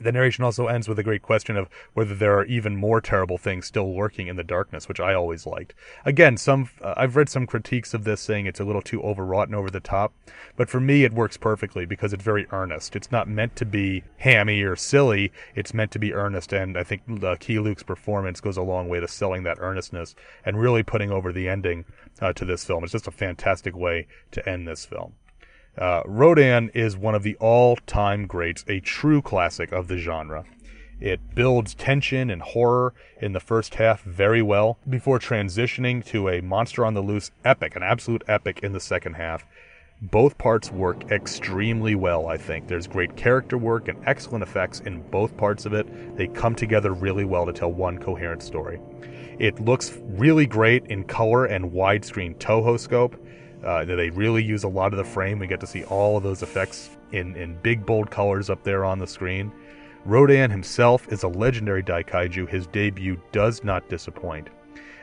[0.00, 3.38] The narration also ends with a great question of whether there are even more terrible
[3.38, 5.74] things still lurking in the darkness, which I always liked.
[6.04, 9.48] Again, some uh, I've read some critiques of this saying it's a little too overwrought
[9.48, 10.12] and over the top,
[10.56, 12.96] but for me it works perfectly because it's very earnest.
[12.96, 15.32] It's not meant to be hammy or silly.
[15.54, 18.88] It's meant to be earnest, and I think uh, Keye Luke's performance goes a long
[18.88, 21.84] way to selling that earnestness and really putting over the ending
[22.20, 22.84] uh, to this film.
[22.84, 25.14] It's just a fantastic way to end this film.
[25.78, 30.44] Uh, Rodan is one of the all time greats, a true classic of the genre.
[31.00, 36.40] It builds tension and horror in the first half very well before transitioning to a
[36.40, 39.44] monster on the loose epic, an absolute epic in the second half.
[40.00, 42.68] Both parts work extremely well, I think.
[42.68, 46.16] There's great character work and excellent effects in both parts of it.
[46.16, 48.80] They come together really well to tell one coherent story.
[49.38, 53.16] It looks really great in color and widescreen Toho scope.
[53.66, 55.40] Uh, they really use a lot of the frame.
[55.40, 58.84] We get to see all of those effects in, in big, bold colors up there
[58.84, 59.52] on the screen.
[60.04, 62.48] Rodan himself is a legendary Daikaiju.
[62.48, 64.50] His debut does not disappoint.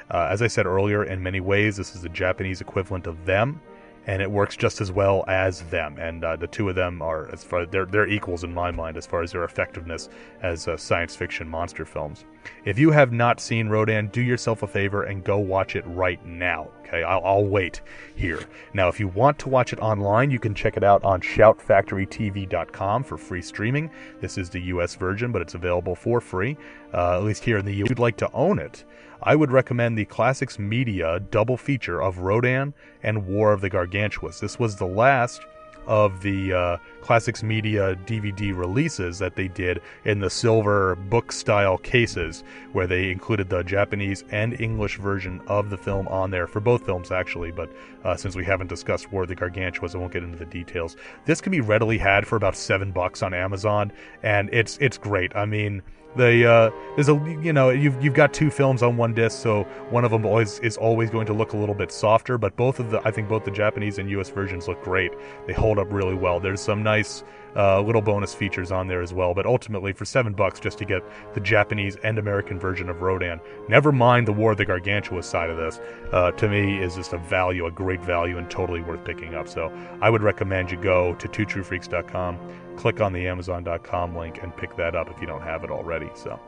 [0.10, 3.60] Uh, as I said earlier, in many ways, this is the Japanese equivalent of them
[4.08, 5.98] and it works just as well as them.
[6.00, 8.98] And uh, the two of them are as far they're they're equals in my mind
[8.98, 10.10] as far as their effectiveness
[10.42, 12.26] as uh, science fiction monster films.
[12.66, 16.24] If you have not seen Rodan, do yourself a favor and go watch it right
[16.26, 16.70] now.
[16.82, 17.82] Okay, I'll, I'll wait
[18.16, 18.42] here.
[18.74, 23.04] Now, if you want to watch it online, you can check it out on ShoutFactoryTV.com
[23.04, 23.90] for free streaming.
[24.20, 24.96] This is the U.S.
[24.96, 26.58] version, but it's available for free,
[26.94, 27.86] uh, at least here in the U.S.
[27.86, 28.84] If you'd like to own it,
[29.26, 34.42] I would recommend the Classics Media double feature of Rodan and War of the Gargantuas.
[34.42, 35.42] This was the last
[35.88, 41.78] of the uh, Classics Media DVD releases that they did in the silver book style
[41.78, 46.60] cases, where they included the Japanese and English version of the film on there for
[46.60, 47.52] both films, actually.
[47.52, 47.72] But
[48.04, 50.96] uh, since we haven't discussed War of the Gargantuas, I won't get into the details.
[51.26, 55.36] This can be readily had for about seven bucks on Amazon, and it's it's great.
[55.36, 55.82] I mean,
[56.16, 59.64] the uh, there's a you know you've you've got two films on one disc, so
[59.90, 62.38] one of them always is always going to look a little bit softer.
[62.38, 64.30] But both of the I think both the Japanese and U.S.
[64.30, 65.12] versions look great.
[65.48, 66.40] They hold up really well.
[66.40, 67.24] There's some nice
[67.56, 69.34] uh, little bonus features on there as well.
[69.34, 71.04] But ultimately, for seven bucks, just to get
[71.34, 75.50] the Japanese and American version of Rodan, never mind the War of the Gargantua side
[75.50, 75.80] of this,
[76.12, 79.48] uh, to me is just a value, a great value, and totally worth picking up.
[79.48, 82.40] So I would recommend you go to twotruefreaks.com
[82.78, 86.10] click on the Amazon.com link and pick that up if you don't have it already.
[86.16, 86.40] So,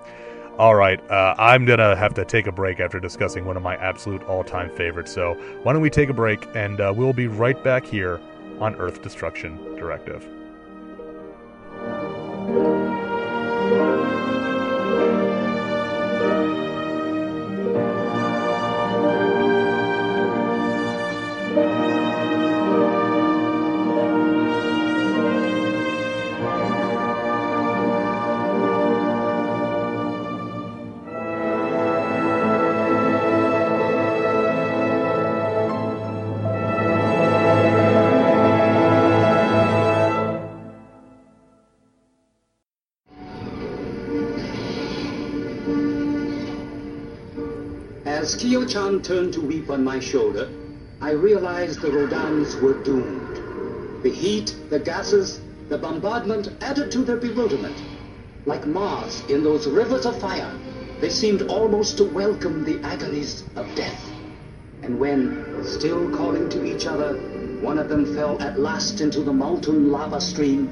[0.58, 3.76] all right, uh, I'm gonna have to take a break after discussing one of my
[3.78, 5.12] absolute all-time favorites.
[5.12, 8.22] So, why don't we take a break and uh, we'll be right back here
[8.60, 10.26] on Earth Destruction Directive.
[48.56, 50.48] Kyo-chan turned to weep on my shoulder,
[51.02, 54.02] I realized the Rodans were doomed.
[54.02, 57.76] The heat, the gases, the bombardment added to their bewilderment.
[58.46, 60.58] Like Mars in those rivers of fire,
[61.02, 64.10] they seemed almost to welcome the agonies of death.
[64.84, 67.16] And when, still calling to each other,
[67.60, 70.72] one of them fell at last into the molten lava stream,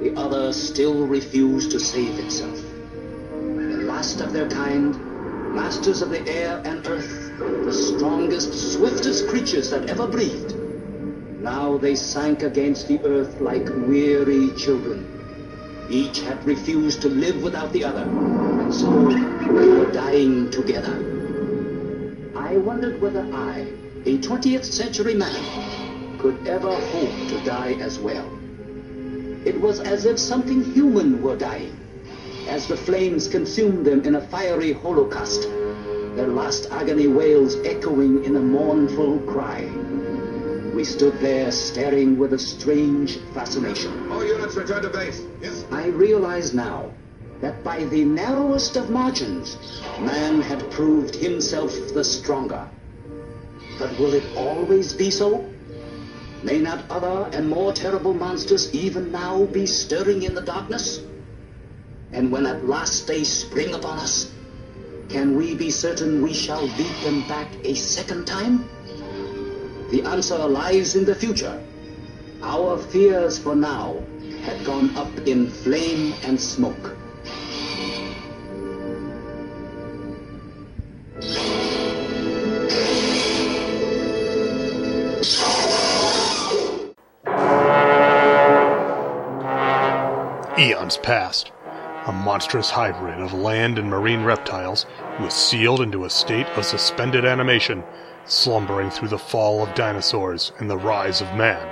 [0.00, 2.58] the other still refused to save itself.
[2.58, 4.98] The last of their kind,
[5.54, 10.54] masters of the air and earth, the strongest, swiftest creatures that ever breathed.
[11.40, 15.06] Now they sank against the earth like weary children.
[15.90, 20.94] Each had refused to live without the other, and so they were dying together.
[22.34, 23.66] I wondered whether I,
[24.04, 28.28] a 20th century man, could ever hope to die as well.
[29.44, 31.78] It was as if something human were dying,
[32.48, 35.48] as the flames consumed them in a fiery holocaust,
[36.18, 39.62] their last agony wails echoing in a mournful cry.
[40.74, 44.10] We stood there staring with a strange fascination.
[44.10, 45.22] All units return to base.
[45.40, 45.64] Yes.
[45.70, 46.90] I realize now
[47.40, 49.56] that by the narrowest of margins,
[50.00, 52.68] man had proved himself the stronger.
[53.78, 55.48] But will it always be so?
[56.42, 61.00] May not other and more terrible monsters even now be stirring in the darkness?
[62.10, 64.32] And when at last they spring upon us,
[65.08, 68.68] can we be certain we shall beat them back a second time?
[69.90, 71.62] The answer lies in the future.
[72.42, 74.02] Our fears for now
[74.42, 76.96] had gone up in flame and smoke.
[90.58, 91.52] Eons passed.
[92.08, 94.86] A monstrous hybrid of land and marine reptiles
[95.20, 97.84] was sealed into a state of suspended animation,
[98.24, 101.68] slumbering through the fall of dinosaurs and the rise of man.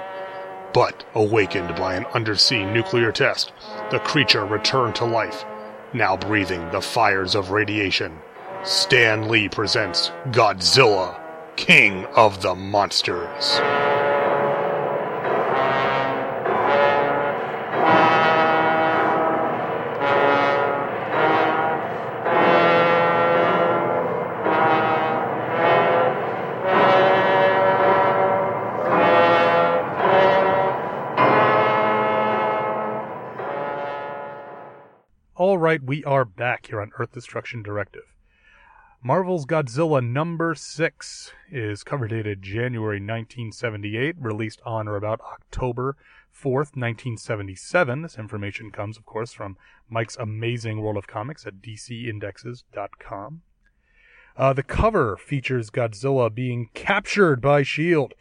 [0.75, 3.53] But, awakened by an undersea nuclear test,
[3.91, 5.47] the creature returned to life,
[5.95, 8.19] now breathing the fires of radiation.
[8.63, 11.19] Stan Lee presents Godzilla,
[11.57, 13.59] King of the Monsters.
[35.77, 38.15] Right, we are back here on Earth Destruction Directive.
[39.03, 45.95] Marvel's Godzilla number 6 is cover dated January 1978, released on or about October
[46.35, 48.01] 4th, 1977.
[48.01, 49.59] This information comes, of course, from
[49.91, 53.43] Mike's Amazing World of Comics at dcindexes.com.
[54.35, 58.15] Uh, the cover features Godzilla being captured by S.H.I.E.L.D.,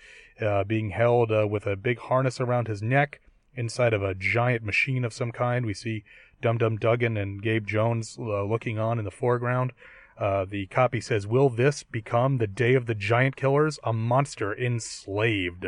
[0.45, 3.21] uh, being held uh, with a big harness around his neck
[3.55, 5.65] inside of a giant machine of some kind.
[5.65, 6.03] We see
[6.41, 9.71] Dum Dum Dugan and Gabe Jones uh, looking on in the foreground.
[10.17, 13.79] Uh, the copy says, Will this become the day of the giant killers?
[13.83, 15.65] A monster enslaved.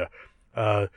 [0.56, 0.88] Uh,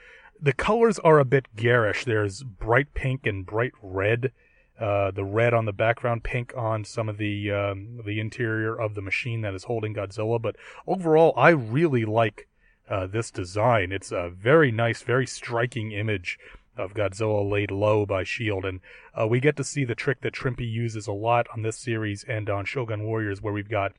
[0.41, 2.05] the colors are a bit garish.
[2.05, 4.33] There's bright pink and bright red.
[4.79, 8.95] Uh, the red on the background, pink on some of the um, the interior of
[8.95, 10.41] the machine that is holding Godzilla.
[10.41, 10.57] But
[10.87, 12.49] overall, I really like
[12.89, 13.93] uh, this design.
[13.93, 16.39] It's a very nice, very striking image
[16.81, 18.67] of Godzilla laid low by S.H.I.E.L.D.
[18.67, 18.81] And
[19.19, 22.25] uh, we get to see the trick that Trimpe uses a lot on this series
[22.25, 23.93] and on Shogun Warriors, where we've got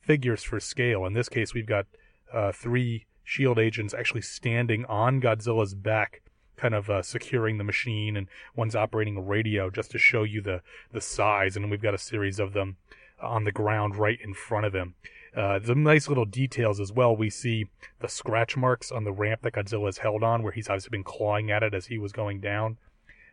[0.00, 1.04] figures for scale.
[1.06, 1.86] In this case, we've got
[2.32, 3.60] uh, three S.H.I.E.L.D.
[3.60, 6.22] agents actually standing on Godzilla's back,
[6.56, 10.40] kind of uh, securing the machine, and one's operating a radio just to show you
[10.40, 10.62] the,
[10.92, 11.56] the size.
[11.56, 12.76] And we've got a series of them
[13.20, 14.94] on the ground right in front of him.
[15.36, 17.14] Uh, some nice little details as well.
[17.14, 17.66] We see
[18.00, 21.50] the scratch marks on the ramp that Godzilla held on, where he's obviously been clawing
[21.50, 22.78] at it as he was going down.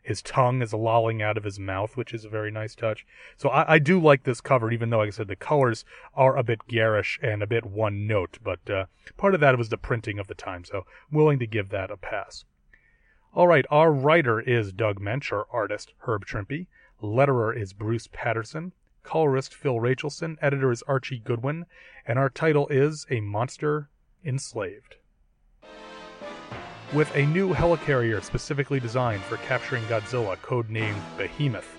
[0.04, 3.06] His tongue is lolling out of his mouth, which is a very nice touch.
[3.38, 6.36] So I, I do like this cover, even though, like I said, the colors are
[6.36, 8.38] a bit garish and a bit one note.
[8.44, 8.86] But uh,
[9.16, 10.80] part of that was the printing of the time, so
[11.10, 12.44] I'm willing to give that a pass.
[13.34, 16.68] All right, our writer is Doug Moench, our artist Herb Trimpe,
[17.02, 18.74] letterer is Bruce Patterson,
[19.04, 21.66] colorist Phil Rachelson, editor is Archie Goodwin,
[22.08, 23.90] and our title is A Monster
[24.26, 24.96] Enslaved.
[26.94, 31.78] With a new helicarrier specifically designed for capturing Godzilla, codenamed Behemoth,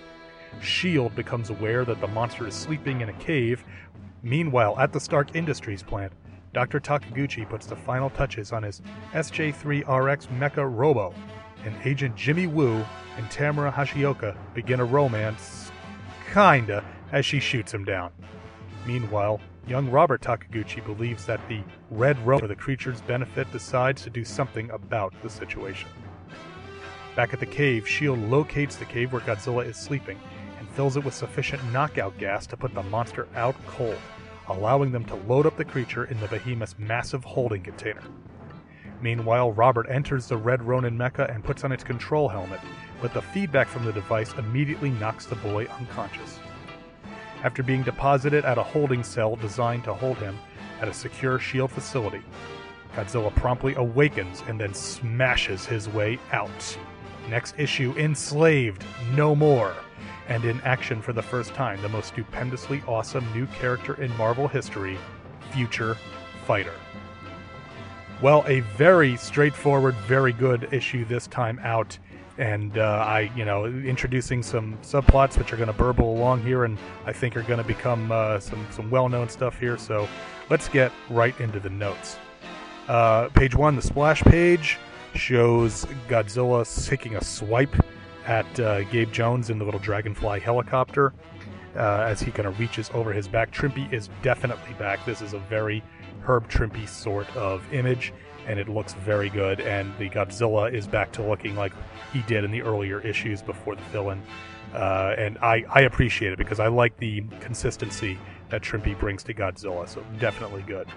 [0.60, 1.14] S.H.I.E.L.D.
[1.16, 3.64] becomes aware that the monster is sleeping in a cave.
[4.22, 6.12] Meanwhile, at the Stark Industries plant,
[6.52, 6.80] Dr.
[6.80, 8.80] Takiguchi puts the final touches on his
[9.12, 11.14] SJ3RX Mecha Robo,
[11.64, 12.84] and Agent Jimmy Woo
[13.16, 15.70] and Tamara Hashioka begin a romance,
[16.32, 16.84] kinda,
[17.14, 18.10] as she shoots him down.
[18.84, 24.10] Meanwhile, young Robert Takiguchi believes that the Red Robe for the creature's benefit decides to
[24.10, 25.88] do something about the situation.
[27.14, 28.20] Back at the cave, S.H.I.E.L.D.
[28.26, 30.18] locates the cave where Godzilla is sleeping
[30.58, 33.96] and fills it with sufficient knockout gas to put the monster out cold,
[34.48, 38.02] allowing them to load up the creature in the behemoth's massive holding container.
[39.00, 42.60] Meanwhile, Robert enters the Red Ronin mecha and puts on its control helmet,
[43.00, 46.40] but the feedback from the device immediately knocks the boy unconscious.
[47.44, 50.38] After being deposited at a holding cell designed to hold him
[50.80, 52.22] at a secure shield facility,
[52.96, 56.78] Godzilla promptly awakens and then smashes his way out.
[57.28, 58.82] Next issue Enslaved,
[59.14, 59.74] No More.
[60.28, 64.48] And in action for the first time, the most stupendously awesome new character in Marvel
[64.48, 64.96] history,
[65.52, 65.98] Future
[66.46, 66.72] Fighter.
[68.22, 71.98] Well, a very straightforward, very good issue this time out.
[72.36, 76.64] And uh, I, you know, introducing some subplots which are going to burble along here,
[76.64, 79.78] and I think are going to become uh, some some well-known stuff here.
[79.78, 80.08] So
[80.50, 82.16] let's get right into the notes.
[82.88, 84.78] Uh, page one, the splash page,
[85.14, 87.74] shows Godzilla taking a swipe
[88.26, 91.14] at uh, Gabe Jones in the little Dragonfly helicopter
[91.76, 93.52] uh, as he kind of reaches over his back.
[93.52, 95.04] Trimpe is definitely back.
[95.04, 95.82] This is a very
[96.22, 98.12] Herb Trimpe sort of image,
[98.46, 99.60] and it looks very good.
[99.60, 101.72] And the Godzilla is back to looking like
[102.12, 104.22] he did in the earlier issues before the fill-in.
[104.72, 108.18] Uh, and I, I appreciate it because I like the consistency
[108.50, 110.88] that Trimpe brings to Godzilla, so definitely good.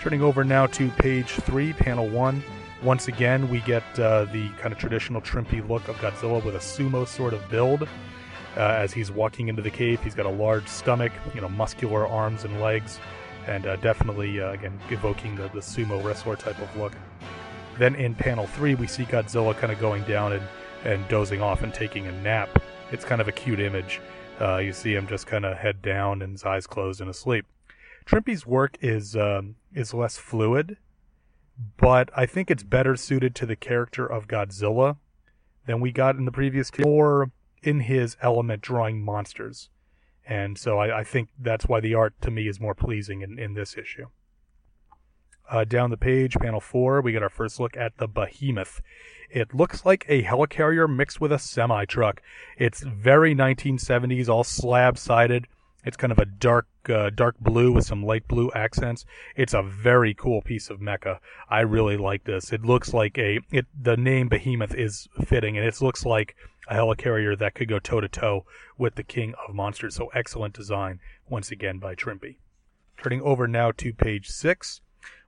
[0.00, 2.42] Turning over now to page three, panel one.
[2.82, 6.58] Once again, we get uh, the kind of traditional Trimpe look of Godzilla with a
[6.58, 7.88] sumo sort of build.
[8.56, 12.06] Uh, as he's walking into the cave, he's got a large stomach, you know, muscular
[12.06, 13.00] arms and legs,
[13.46, 16.92] and uh, definitely, uh, again, evoking the, the sumo wrestler type of look.
[17.78, 20.42] Then in panel three, we see Godzilla kind of going down and,
[20.84, 22.62] and dozing off and taking a nap.
[22.90, 24.00] It's kind of a cute image.
[24.40, 27.46] Uh, you see him just kind of head down and his eyes closed and asleep.
[28.04, 30.76] Trimpe's work is um, is less fluid,
[31.76, 34.96] but I think it's better suited to the character of Godzilla
[35.66, 37.32] than we got in the previous or
[37.62, 39.70] in his element drawing monsters.
[40.26, 43.38] And so I, I, think that's why the art to me is more pleasing in,
[43.38, 44.06] in this issue.
[45.48, 48.80] Uh, down the page, panel four, we get our first look at the Behemoth.
[49.30, 52.22] It looks like a helicarrier mixed with a semi truck.
[52.58, 55.46] It's very 1970s, all slab sided.
[55.84, 59.04] It's kind of a dark, uh, dark blue with some light blue accents.
[59.36, 61.20] It's a very cool piece of mecha.
[61.48, 62.52] I really like this.
[62.52, 66.34] It looks like a, it, the name Behemoth is fitting and it looks like
[66.68, 68.44] a helicarrier that could go toe to toe
[68.76, 69.94] with the King of Monsters.
[69.94, 72.36] So excellent design once again by Trimpe.
[73.02, 74.80] Turning over now to page six,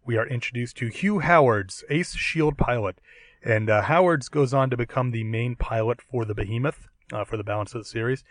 [0.04, 2.98] we are introduced to Hugh Howards Ace Shield pilot.
[3.42, 7.36] And uh, Howards goes on to become the main pilot for the Behemoth uh, for
[7.36, 8.24] the balance of the series.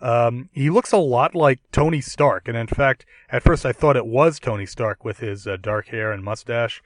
[0.00, 3.96] Um, he looks a lot like Tony Stark, and in fact, at first I thought
[3.96, 6.82] it was Tony Stark with his uh, dark hair and mustache,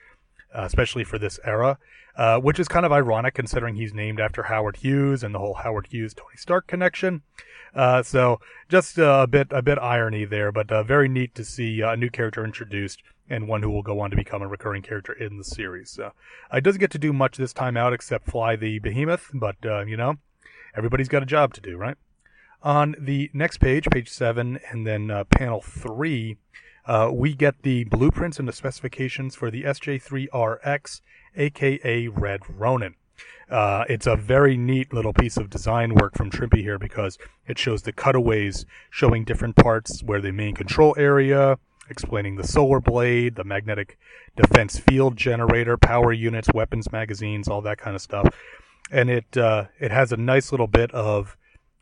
[0.53, 1.77] uh, especially for this era,
[2.15, 5.55] uh, which is kind of ironic considering he's named after Howard Hughes and the whole
[5.55, 7.21] Howard Hughes Tony Stark connection.
[7.75, 11.81] Uh, so just a bit a bit irony there, but uh, very neat to see
[11.81, 15.13] a new character introduced and one who will go on to become a recurring character
[15.13, 15.91] in the series.
[15.91, 16.13] So,
[16.49, 19.97] uh, doesn't get to do much this time out except fly the behemoth, but you
[19.97, 20.15] know,
[20.75, 21.95] everybody's got a job to do, right?
[22.61, 26.37] On the next page, page seven, and then uh, panel three,
[26.85, 31.01] uh, we get the blueprints and the specifications for the SJ3RX,
[31.35, 32.95] aka Red Ronin.
[33.49, 37.17] Uh, it's a very neat little piece of design work from Trimpe here because
[37.47, 41.57] it shows the cutaways showing different parts where the main control area,
[41.89, 43.97] explaining the solar blade, the magnetic
[44.35, 48.27] defense field generator, power units, weapons magazines, all that kind of stuff.
[48.91, 51.35] And it uh, it has a nice little bit of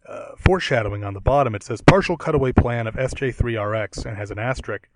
[0.08, 1.54] uh, foreshadowing on the bottom.
[1.56, 4.88] It says partial cutaway plan of SJ3RX and has an asterisk.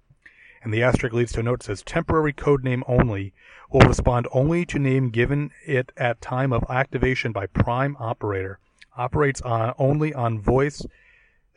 [0.64, 3.34] And the asterisk leads to a note that says temporary code name only
[3.72, 8.60] will respond only to name given it at time of activation by prime operator.
[8.98, 10.86] Operates on only on voice,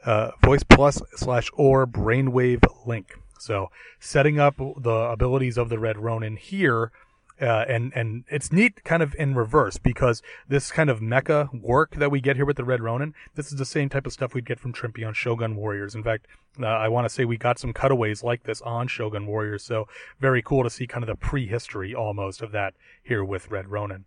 [0.04, 3.18] uh, voice plus slash or brainwave link.
[3.38, 6.92] So setting up the abilities of the Red Ronin here
[7.40, 11.96] uh, and and it's neat, kind of in reverse, because this kind of mecha work
[11.96, 14.34] that we get here with the Red Ronin, this is the same type of stuff
[14.34, 15.94] we'd get from Trimpe on Shogun Warriors.
[15.94, 16.26] In fact,
[16.60, 19.88] uh, I want to say we got some cutaways like this on Shogun Warriors, so
[20.20, 24.04] very cool to see kind of the prehistory almost of that here with Red Ronin.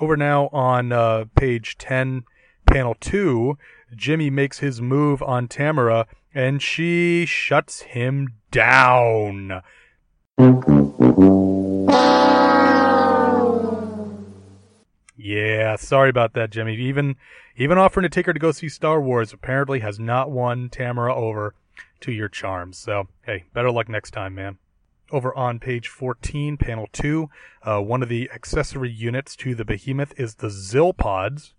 [0.00, 2.24] Over now on uh, page ten,
[2.66, 3.58] panel two,
[3.96, 9.62] Jimmy makes his move on Tamara, and she shuts him down.
[15.18, 16.76] Yeah, sorry about that, Jimmy.
[16.76, 17.16] Even
[17.56, 21.12] even offering to take her to go see Star Wars apparently has not won Tamara
[21.12, 21.54] over
[22.00, 22.78] to your charms.
[22.78, 24.58] So hey, better luck next time, man.
[25.10, 27.30] Over on page 14, panel 2,
[27.62, 31.54] uh, one of the accessory units to the Behemoth is the Zill Pods,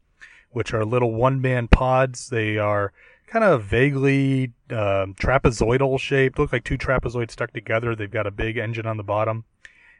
[0.52, 2.30] which are little one man pods.
[2.30, 2.94] They are
[3.28, 7.94] kind of vaguely um trapezoidal shaped, look like two trapezoids stuck together.
[7.94, 9.44] They've got a big engine on the bottom.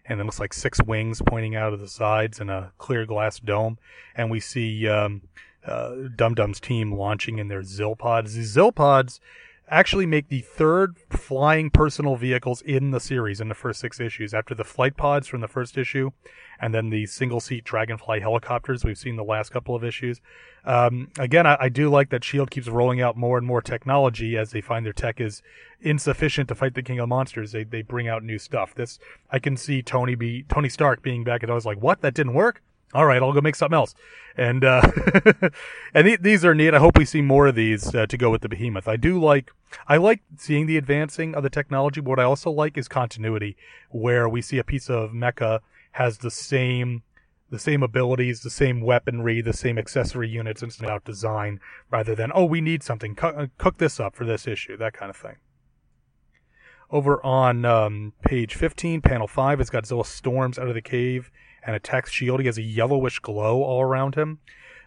[0.06, 3.40] And it looks like six wings pointing out of the sides and a clear glass
[3.40, 3.78] dome.
[4.16, 5.22] And we see um,
[5.66, 8.34] uh, Dum Dum's team launching in their Zilpods.
[8.34, 9.20] These Zilpods
[9.70, 14.34] actually make the third flying personal vehicles in the series in the first six issues.
[14.34, 16.12] After the flight pods from the first issue
[16.60, 20.22] and then the single seat dragonfly helicopters we've seen the last couple of issues.
[20.66, 24.38] Um, again I, I, do like that shield keeps rolling out more and more technology
[24.38, 25.42] as they find their tech is
[25.80, 27.54] insufficient to fight the king of monsters.
[27.54, 28.76] They, they bring out new stuff.
[28.76, 29.00] This
[29.32, 32.02] i can see tony be tony stark being back and i was like what?
[32.02, 32.62] That didn't work
[32.94, 33.94] all right, I'll go make something else.
[34.36, 34.82] And uh,
[35.94, 36.74] and th- these are neat.
[36.74, 38.88] I hope we see more of these uh, to go with the behemoth.
[38.88, 39.52] I do like
[39.88, 43.58] I like seeing the advancing of the technology, but what I also like is continuity,
[43.90, 45.60] where we see a piece of mecha
[45.94, 47.04] has the same
[47.50, 51.60] the same abilities, the same weaponry, the same accessory units, and about design
[51.92, 55.10] rather than oh we need something uh, cook this up for this issue, that kind
[55.10, 55.36] of thing.
[56.92, 61.30] Over on um, page 15, panel 5, as Godzilla storms out of the cave
[61.66, 62.40] and attacks Shield.
[62.40, 64.40] He has a yellowish glow all around him.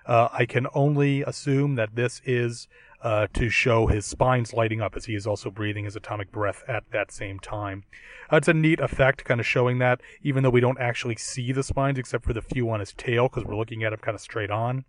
[0.07, 2.69] Uh, I can only assume that this is
[3.03, 6.63] uh, to show his spines lighting up as he is also breathing his atomic breath
[6.69, 7.85] at that same time.
[8.33, 11.53] Uh, it's a neat effect, kind of showing that, even though we don't actually see
[11.53, 14.15] the spines except for the few on his tail because we're looking at him kind
[14.15, 14.85] of straight on.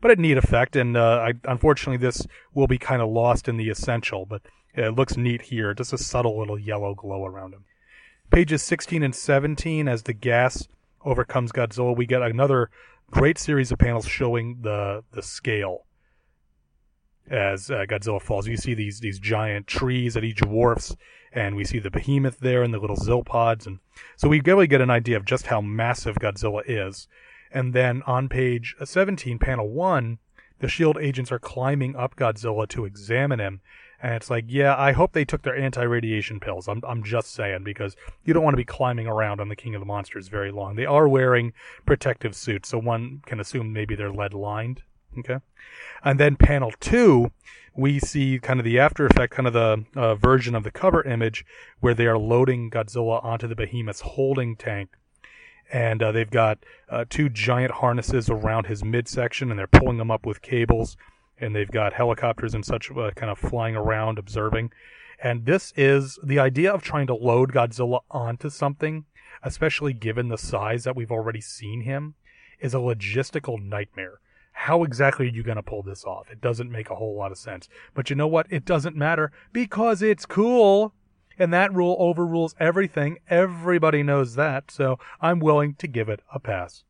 [0.00, 3.56] But a neat effect, and uh, I, unfortunately, this will be kind of lost in
[3.56, 4.42] the essential, but
[4.74, 5.74] it looks neat here.
[5.74, 7.64] Just a subtle little yellow glow around him.
[8.30, 10.68] Pages 16 and 17, as the gas
[11.04, 12.70] overcomes Godzilla, we get another
[13.10, 15.86] great series of panels showing the the scale
[17.30, 18.46] as uh, Godzilla falls.
[18.46, 20.96] You see these these giant trees that he dwarfs,
[21.32, 23.78] and we see the behemoth there and the little zilpods, and
[24.16, 27.08] so we really get an idea of just how massive Godzilla is.
[27.50, 30.18] And then on page 17, panel one,
[30.58, 33.60] the Shield agents are climbing up Godzilla to examine him,
[34.00, 36.68] and it's like, yeah, I hope they took their anti-radiation pills.
[36.68, 39.74] I'm, I'm just saying because you don't want to be climbing around on the King
[39.74, 40.76] of the Monsters very long.
[40.76, 41.52] They are wearing
[41.84, 44.82] protective suits, so one can assume maybe they're lead lined.
[45.18, 45.38] Okay.
[46.04, 47.32] And then panel two,
[47.74, 51.02] we see kind of the after effect, kind of the uh, version of the cover
[51.02, 51.44] image
[51.80, 54.90] where they are loading Godzilla onto the Behemoth's holding tank.
[55.72, 60.10] And uh, they've got uh, two giant harnesses around his midsection, and they're pulling them
[60.10, 60.96] up with cables
[61.40, 64.70] and they've got helicopters and such uh, kind of flying around observing.
[65.20, 69.04] And this is the idea of trying to load Godzilla onto something,
[69.42, 72.14] especially given the size that we've already seen him,
[72.60, 74.20] is a logistical nightmare.
[74.52, 76.30] How exactly are you going to pull this off?
[76.30, 77.68] It doesn't make a whole lot of sense.
[77.94, 78.46] But you know what?
[78.50, 80.94] It doesn't matter because it's cool.
[81.38, 83.18] And that rule overrules everything.
[83.30, 84.72] Everybody knows that.
[84.72, 86.82] So I'm willing to give it a pass.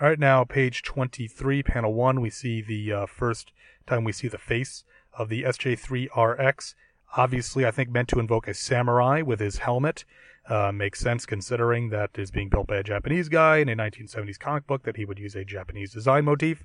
[0.00, 3.52] All right, now page 23, panel 1, we see the uh, first
[3.86, 4.84] time we see the face
[5.16, 6.74] of the SJ3RX.
[7.16, 10.04] Obviously, I think meant to invoke a samurai with his helmet.
[10.48, 14.38] Uh, makes sense considering that is being built by a Japanese guy in a 1970s
[14.38, 16.64] comic book that he would use a Japanese design motif.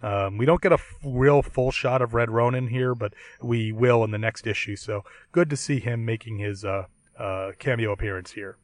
[0.00, 3.72] Um, we don't get a f- real full shot of Red Ronin here, but we
[3.72, 4.76] will in the next issue.
[4.76, 6.84] So good to see him making his uh,
[7.18, 8.58] uh, cameo appearance here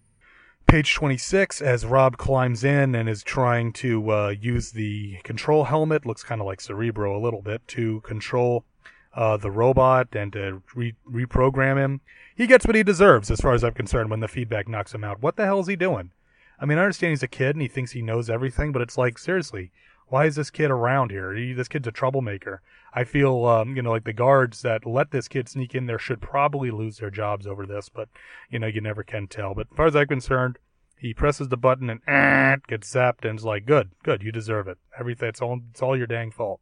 [0.73, 6.07] page 26 as Rob climbs in and is trying to uh, use the control helmet,
[6.07, 8.64] looks kind of like Cerebro a little bit, to control
[9.12, 12.01] uh, the robot and to re- reprogram him.
[12.35, 15.05] He gets what he deserves, as far as I'm concerned, when the feedback knocks him
[15.05, 15.20] out.
[15.20, 16.11] What the hell is he doing?
[16.59, 18.97] I mean, I understand he's a kid and he thinks he knows everything, but it's
[18.97, 19.73] like, seriously,
[20.09, 21.34] why is this kid around here?
[21.34, 22.61] He, this kid's a troublemaker.
[22.94, 25.98] I feel, um, you know, like the guards that let this kid sneak in there
[25.98, 28.09] should probably lose their jobs over this, but,
[28.50, 29.55] you know, you never can tell.
[29.55, 30.59] But as far as I'm concerned,
[30.98, 34.68] he presses the button and eh, gets zapped and is like, good, good, you deserve
[34.68, 34.78] it.
[34.98, 36.61] Everything, it's all, it's all your dang fault.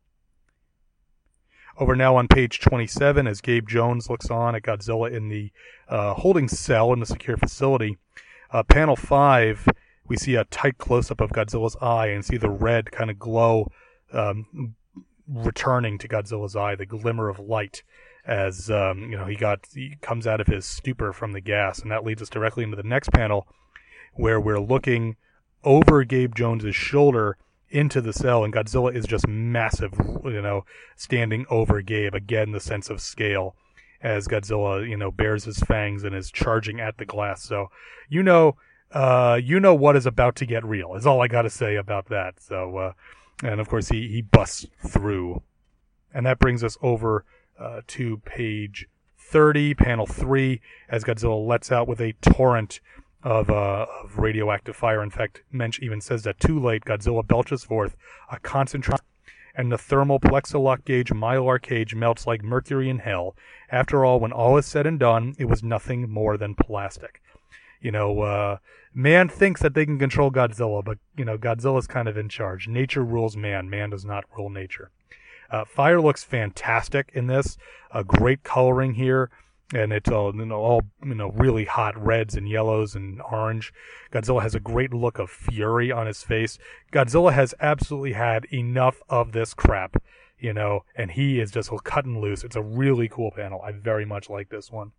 [1.78, 5.50] Over now on page 27, as Gabe Jones looks on at Godzilla in the
[5.88, 7.98] uh, holding cell in the secure facility,
[8.52, 9.66] uh, panel 5
[10.10, 13.18] we see a tight close up of Godzilla's eye and see the red kind of
[13.18, 13.70] glow
[14.12, 14.74] um,
[15.28, 17.84] returning to Godzilla's eye, the glimmer of light
[18.26, 21.78] as um, you know he got he comes out of his stupor from the gas,
[21.78, 23.46] and that leads us directly into the next panel
[24.14, 25.16] where we're looking
[25.62, 27.38] over Gabe Jones's shoulder
[27.68, 29.92] into the cell, and Godzilla is just massive,
[30.24, 30.64] you know,
[30.96, 32.16] standing over Gabe.
[32.16, 33.54] Again, the sense of scale
[34.02, 37.44] as Godzilla, you know, bares his fangs and is charging at the glass.
[37.44, 37.68] So,
[38.08, 38.56] you know,
[38.92, 40.94] uh, you know what is about to get real.
[40.94, 42.40] Is all I got to say about that.
[42.40, 42.92] So, uh,
[43.42, 45.42] and of course he he busts through,
[46.12, 47.24] and that brings us over
[47.58, 48.88] uh, to page
[49.18, 52.80] thirty, panel three, as Godzilla lets out with a torrent
[53.22, 55.02] of uh, of radioactive fire.
[55.02, 57.96] In fact, Moench even says that too late, Godzilla belches forth
[58.30, 59.04] a concentrated
[59.54, 63.36] and the thermal plexalock gauge mylar cage melts like mercury in hell.
[63.70, 67.20] After all, when all is said and done, it was nothing more than plastic.
[67.80, 68.58] You know, uh,
[68.94, 72.68] man thinks that they can control Godzilla, but, you know, Godzilla's kind of in charge.
[72.68, 74.90] Nature rules man, man does not rule nature.
[75.50, 77.56] Uh, fire looks fantastic in this.
[77.90, 79.30] Uh, great coloring here
[79.72, 83.72] and it's all you know all you know really hot reds and yellows and orange.
[84.12, 86.58] Godzilla has a great look of fury on his face.
[86.92, 90.02] Godzilla has absolutely had enough of this crap,
[90.38, 92.44] you know, and he is just cutting loose.
[92.44, 93.60] It's a really cool panel.
[93.62, 94.92] I very much like this one.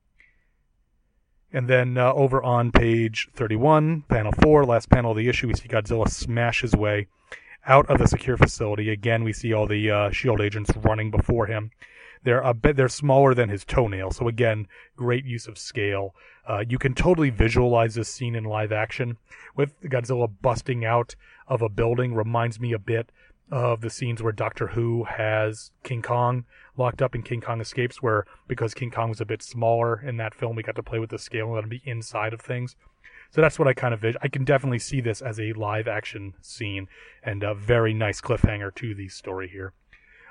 [1.53, 5.53] And then uh, over on page 31, panel 4, last panel of the issue, we
[5.53, 7.07] see Godzilla smash his way
[7.65, 8.89] out of the secure facility.
[8.89, 11.71] Again, we see all the uh, SHIELD agents running before him.
[12.23, 16.13] They're a bit they're smaller than his toenail, so again, great use of scale.
[16.47, 19.17] Uh, you can totally visualize this scene in live action
[19.55, 21.15] with Godzilla busting out
[21.47, 22.13] of a building.
[22.13, 23.11] Reminds me a bit
[23.51, 26.45] of the scenes where Doctor Who has King Kong
[26.78, 30.17] locked up in King Kong Escapes, where because King Kong was a bit smaller in
[30.17, 32.76] that film, we got to play with the scale and be inside of things.
[33.32, 35.88] So that's what I kind of vis- I can definitely see this as a live
[35.88, 36.88] action scene
[37.24, 39.74] and a very nice cliffhanger to the story here.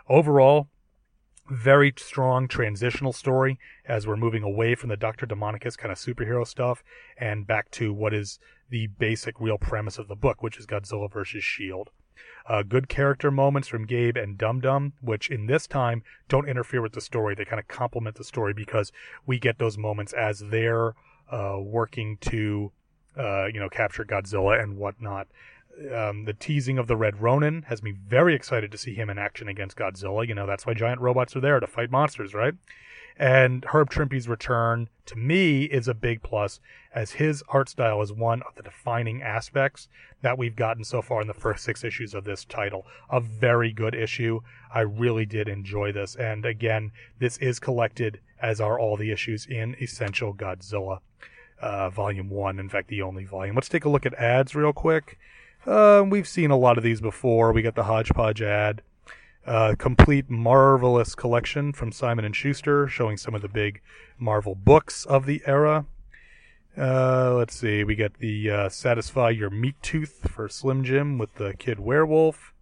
[0.09, 0.68] Overall,
[1.51, 5.26] very strong transitional story as we're moving away from the Dr.
[5.26, 6.84] Demonicus kind of superhero stuff
[7.16, 8.38] and back to what is
[8.68, 11.91] the basic real premise of the book, which is Godzilla versus Shield.
[12.46, 16.82] Uh, good character moments from Gabe and Dum Dum, which in this time don't interfere
[16.82, 17.34] with the story.
[17.34, 18.92] They kind of complement the story because
[19.26, 20.94] we get those moments as they're
[21.30, 22.72] uh, working to,
[23.16, 25.28] uh, you know, capture Godzilla and whatnot
[25.94, 29.18] um, the teasing of the Red Ronin has me very excited to see him in
[29.18, 30.26] action against Godzilla.
[30.26, 32.54] You know, that's why giant robots are there to fight monsters, right?
[33.20, 36.58] And Herb Trimpe's return to me is a big plus,
[36.94, 39.88] as his art style is one of the defining aspects
[40.22, 42.86] that we've gotten so far in the first six issues of this title.
[43.10, 44.40] A very good issue.
[44.74, 46.16] I really did enjoy this.
[46.16, 51.00] And again, this is collected, as are all the issues in Essential Godzilla,
[51.60, 52.58] uh, Volume 1.
[52.58, 53.54] In fact, the only volume.
[53.54, 55.18] Let's take a look at ads real quick.
[55.66, 57.52] Uh, we've seen a lot of these before.
[57.52, 58.80] We got the hodgepodge ad,
[59.47, 63.80] uh, complete marvelous collection from Simon and Schuster, showing some of the big
[64.18, 65.86] Marvel books of the era.
[66.76, 67.82] Uh, let's see.
[67.84, 72.55] We get the uh, satisfy your meat tooth for Slim Jim with the kid werewolf.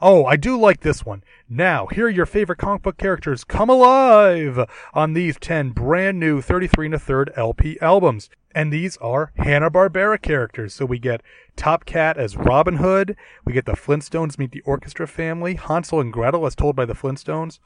[0.00, 1.22] Oh, I do like this one.
[1.48, 6.40] Now, here are your favorite comic book characters come alive on these 10 brand new
[6.40, 8.28] 33 and a third LP albums.
[8.54, 10.74] And these are Hanna-Barbera characters.
[10.74, 11.22] So we get
[11.56, 13.16] Top Cat as Robin Hood.
[13.44, 15.54] We get the Flintstones meet the Orchestra family.
[15.54, 17.58] Hansel and Gretel as told by the Flintstones.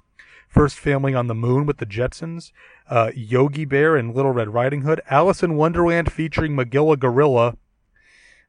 [0.49, 2.53] First Family on the Moon with the Jetsons.
[2.89, 5.03] Uh, Yogi Bear and Little Red Riding Hood.
[5.11, 7.57] Alice in Wonderland featuring Magilla Gorilla.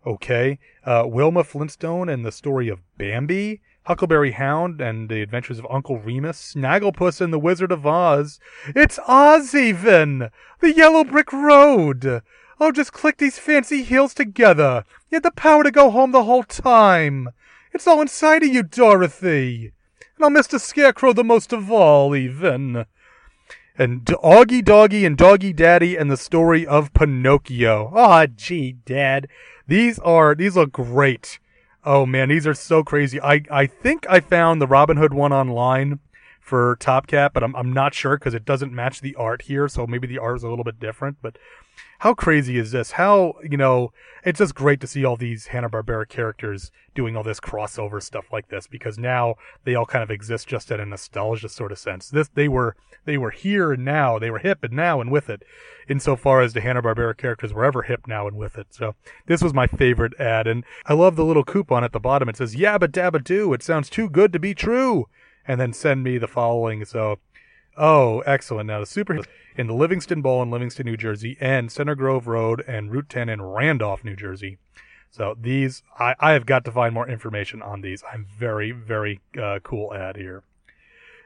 [0.06, 0.60] Okay.
[0.86, 3.62] Uh, Wilma Flintstone and the story of Bambi.
[3.86, 8.40] Huckleberry Hound and the Adventures of Uncle Remus, Snagglepuss and the Wizard of Oz.
[8.76, 10.30] It's Oz even!
[10.60, 12.22] The Yellow Brick Road!
[12.60, 14.84] Oh, just click these fancy heels together.
[15.10, 17.30] You had the power to go home the whole time.
[17.74, 19.72] It's all inside of you, Dorothy.
[20.18, 22.86] And I'll miss the Scarecrow the most of all, even.
[23.78, 27.94] And Augie Doggy and Doggy Daddy and the story of Pinocchio.
[27.96, 29.30] Ah, oh, gee, Dad.
[29.66, 31.40] These are, these look great.
[31.84, 33.22] Oh man, these are so crazy.
[33.22, 36.00] I, I think I found the Robin Hood one online
[36.50, 39.68] for Top Cat, but I'm, I'm not sure because it doesn't match the art here.
[39.68, 41.38] So maybe the art is a little bit different, but
[42.00, 42.92] how crazy is this?
[42.92, 43.94] How, you know,
[44.26, 48.50] it's just great to see all these Hanna-Barbera characters doing all this crossover stuff like
[48.50, 52.10] this because now they all kind of exist just in a nostalgia sort of sense.
[52.10, 52.76] This, they were,
[53.06, 55.44] they were here and now, they were hip and now and with it
[55.88, 58.68] insofar as the Hanna-Barbera characters were ever hip now and with it.
[58.72, 58.96] So
[59.28, 62.28] this was my favorite ad and I love the little coupon at the bottom.
[62.28, 63.54] It says, yabba dabba do.
[63.54, 65.08] It sounds too good to be true.
[65.50, 66.86] And then send me the following.
[66.86, 67.18] So,
[67.76, 68.68] oh, excellent.
[68.68, 69.20] Now the super
[69.56, 73.28] in the Livingston Bowl in Livingston, New Jersey, and Center Grove Road and Route 10
[73.28, 74.60] in Randolph, New Jersey.
[75.12, 78.04] So these, I, I have got to find more information on these.
[78.10, 80.44] I'm very, very uh, cool ad here.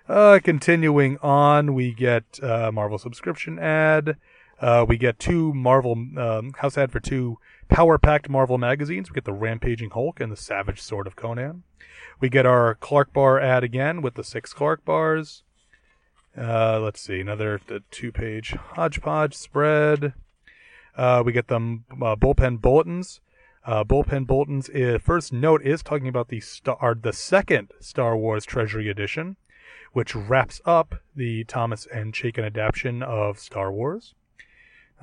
[0.07, 4.17] Uh, continuing on, we get uh, Marvel subscription ad.
[4.59, 7.37] Uh, we get two Marvel um, house ad for two
[7.73, 9.09] power packed Marvel magazines.
[9.09, 11.63] We get the Rampaging Hulk and the Savage Sword of Conan.
[12.19, 15.41] We get our Clark bar ad again with the six Clark bars.
[16.37, 17.59] Uh, let's see, another
[17.89, 20.13] two page hodgepodge spread.
[20.95, 23.21] Uh, we get them uh, bullpen bulletins.
[23.65, 24.69] Uh, bullpen bulletins.
[24.69, 29.35] Is, first note is talking about the star, the second Star Wars Treasury Edition,
[29.93, 34.13] which wraps up the Thomas and Chaykin adaptation of Star Wars.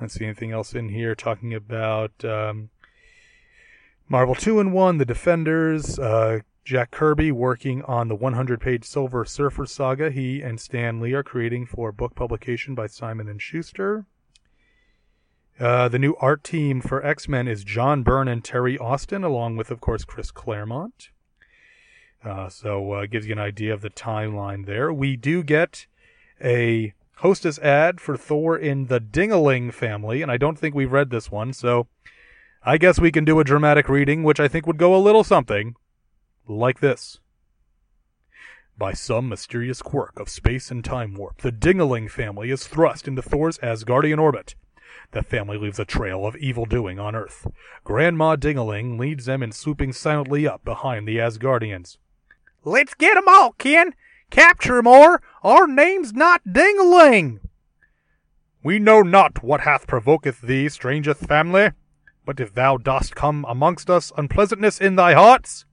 [0.01, 2.71] Let's see anything else in here talking about um,
[4.09, 9.25] Marvel 2 and 1, The Defenders, uh, Jack Kirby working on the 100 page Silver
[9.25, 14.07] Surfer saga he and Stan Lee are creating for book publication by Simon and Schuster.
[15.59, 19.57] Uh, the new art team for X Men is John Byrne and Terry Austin, along
[19.57, 21.09] with, of course, Chris Claremont.
[22.25, 24.91] Uh, so uh, gives you an idea of the timeline there.
[24.91, 25.85] We do get
[26.43, 31.11] a hostess ad for Thor in the Dingaling family, and I don't think we've read
[31.11, 31.87] this one, so
[32.63, 35.23] I guess we can do a dramatic reading, which I think would go a little
[35.23, 35.75] something
[36.47, 37.19] like this.
[38.77, 43.21] By some mysterious quirk of space and time warp, the Dingaling family is thrust into
[43.21, 44.55] Thor's Asgardian orbit.
[45.11, 47.45] The family leaves a trail of evil doing on Earth.
[47.83, 51.97] Grandma Dingaling leads them in swooping silently up behind the Asgardians.
[52.63, 53.93] Let's get 'em all, Ken!
[54.31, 57.41] Capture 'em, or our name's not Dingaling!
[58.63, 61.71] We know not what hath provoketh thee, strangest family,
[62.25, 65.65] but if thou dost come amongst us unpleasantness in thy hearts,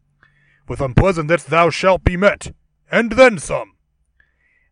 [0.66, 2.52] with unpleasantness thou shalt be met,
[2.90, 3.72] and then some.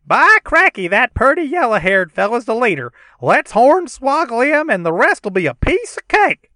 [0.05, 2.91] By cracky, that purty yellow-haired fellow's the leader.
[3.21, 6.51] Let's horn hornswoggle him, and the rest'll be a piece of cake.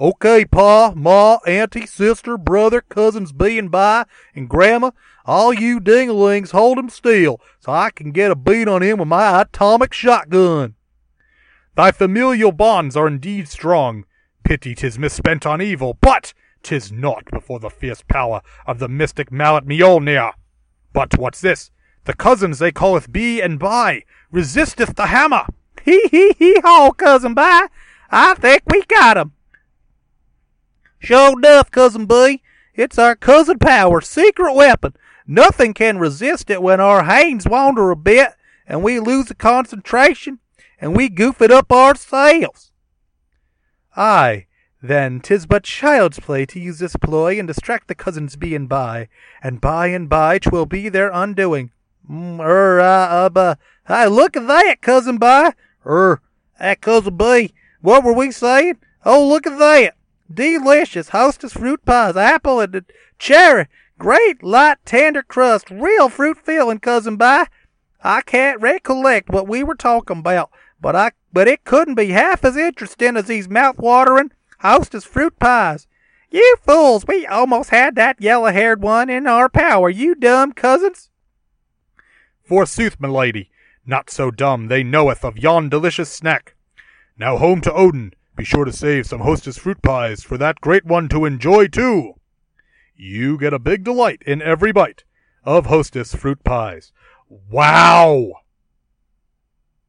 [0.00, 4.92] Okay, Pa, Ma, Auntie, Sister, Brother, Cousins being by, and Grandma,
[5.24, 9.08] all you dinglings hold him still, so I can get a beat on him with
[9.08, 10.76] my atomic shotgun.
[11.74, 14.04] Thy familial bonds are indeed strong.
[14.44, 16.32] Pity 'tis misspent on evil, but
[16.62, 20.32] 'tis naught before the fierce power of the mystic mallet Mjolnir.
[20.92, 21.72] But what's this?
[22.04, 25.46] The cousins they calleth Bi and by resisteth the hammer.
[25.82, 27.66] Hee hee hee haw, Cousin by.
[28.10, 29.32] I think we got 'em.
[30.98, 32.40] Sure enough, Cousin Bi.
[32.74, 34.94] It's our cousin power, secret weapon.
[35.26, 38.34] Nothing can resist it when our hands wander a bit
[38.66, 40.38] and we lose the concentration
[40.80, 42.70] and we goof it up ourselves.
[43.96, 44.46] Aye,
[44.80, 48.68] then 'tis but child's play to use this ploy and distract the cousins Bi and
[48.68, 49.08] Bai,
[49.42, 51.72] and by and by 'twill be their undoing.
[52.08, 53.54] Mm, er, uh, uh, uh,
[53.88, 55.52] hey, look at that, Cousin Bi.
[55.84, 56.20] Er,
[56.60, 57.50] that Cousin Bi.
[57.80, 58.78] What were we saying?
[59.04, 59.94] Oh, look at that.
[60.32, 62.84] Delicious hostess fruit pies, apple and
[63.18, 63.66] cherry.
[63.98, 67.46] Great light tender crust, real fruit filling, Cousin by.
[68.02, 70.50] I can't recollect what we were talking about,
[70.80, 75.86] but I but it couldn't be half as interesting as these mouth-watering hostess fruit pies.
[76.30, 81.10] You fools, we almost had that yellow-haired one in our power, you dumb cousins.
[82.44, 83.50] Forsooth, my lady,
[83.84, 86.54] not so dumb they knoweth of yon delicious snack.
[87.16, 90.84] Now home to Odin, be sure to save some hostess fruit pies for that great
[90.84, 92.14] one to enjoy too.
[92.94, 95.02] You get a big delight in every bite
[95.42, 96.92] of hostess fruit pies.
[97.28, 98.34] Wow!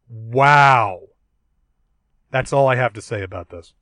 [0.10, 1.02] Wow!
[2.32, 3.74] That's all I have to say about this.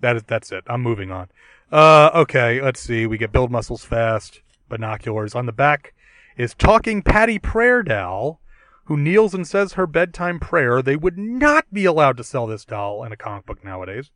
[0.00, 0.64] That is, that's it.
[0.66, 1.28] I'm moving on.
[1.70, 3.06] Uh, okay, let's see.
[3.06, 4.40] We get build muscles fast,
[4.70, 5.34] binoculars.
[5.34, 5.92] On the back
[6.38, 7.82] is talking Patty Prayer
[8.90, 10.82] who kneels and says her bedtime prayer.
[10.82, 14.10] They would not be allowed to sell this doll in a comic book nowadays,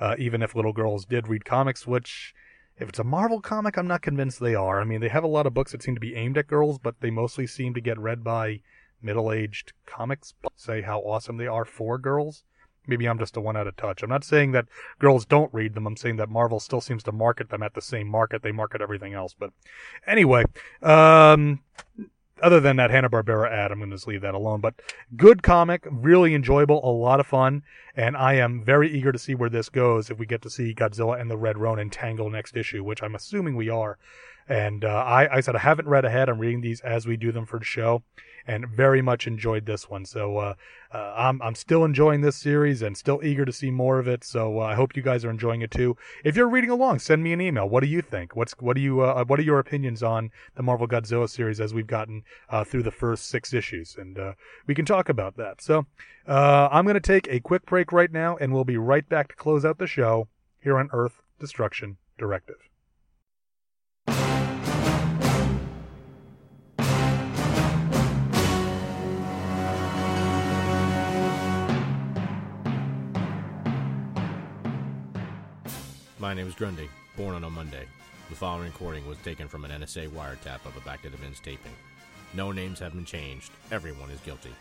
[0.00, 2.34] uh, even if little girls did read comics, which,
[2.76, 4.80] if it's a Marvel comic, I'm not convinced they are.
[4.80, 6.76] I mean, they have a lot of books that seem to be aimed at girls,
[6.76, 8.62] but they mostly seem to get read by
[9.00, 12.42] middle aged comics, say how awesome they are for girls.
[12.88, 14.02] Maybe I'm just the one out of touch.
[14.02, 14.66] I'm not saying that
[14.98, 15.86] girls don't read them.
[15.86, 18.80] I'm saying that Marvel still seems to market them at the same market they market
[18.80, 19.36] everything else.
[19.38, 19.52] But
[20.04, 20.42] anyway,
[20.82, 21.60] um,
[22.42, 24.60] other than that Hanna Barbera ad, I'm going to just leave that alone.
[24.60, 24.74] But
[25.16, 27.62] good comic, really enjoyable, a lot of fun,
[27.96, 30.74] and I am very eager to see where this goes if we get to see
[30.74, 33.98] Godzilla and the Red Ronin tangle next issue, which I'm assuming we are.
[34.48, 36.28] And uh, I, I said I haven't read ahead.
[36.28, 38.02] I'm reading these as we do them for the show,
[38.46, 40.04] and very much enjoyed this one.
[40.04, 40.54] So uh,
[40.92, 44.24] uh, I'm I'm still enjoying this series and still eager to see more of it.
[44.24, 45.96] So uh, I hope you guys are enjoying it too.
[46.24, 47.68] If you're reading along, send me an email.
[47.68, 48.34] What do you think?
[48.34, 51.72] What's what do you uh, what are your opinions on the Marvel Godzilla series as
[51.72, 54.32] we've gotten uh, through the first six issues, and uh,
[54.66, 55.60] we can talk about that.
[55.62, 55.86] So
[56.26, 59.36] I'm going to take a quick break right now, and we'll be right back to
[59.36, 60.28] close out the show
[60.60, 62.69] here on Earth Destruction Directive.
[76.30, 77.86] My name is Grundy, born on a Monday.
[78.28, 81.40] The following recording was taken from an NSA wiretap of a Back to the Bins
[81.40, 81.72] taping.
[82.34, 83.50] No names have been changed.
[83.72, 84.52] Everyone is guilty.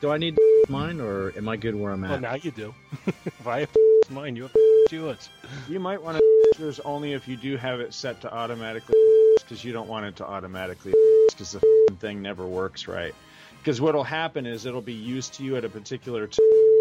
[0.00, 0.36] Do I need
[0.68, 2.10] mine, or am I good where I'm at?
[2.10, 2.74] Well, now you do.
[3.06, 3.70] if I have
[4.10, 4.52] mine, you have
[4.90, 5.28] yours.
[5.68, 8.96] You might want to yours only if you do have it set to automatically
[9.38, 10.92] because you don't want it to automatically
[11.28, 11.60] because the
[12.00, 13.14] thing never works right.
[13.58, 16.80] Because what'll happen is it'll be used to you at a particular time,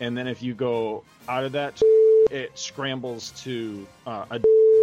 [0.00, 2.01] and then if you go out of that, t-
[2.32, 4.40] it scrambles to uh, a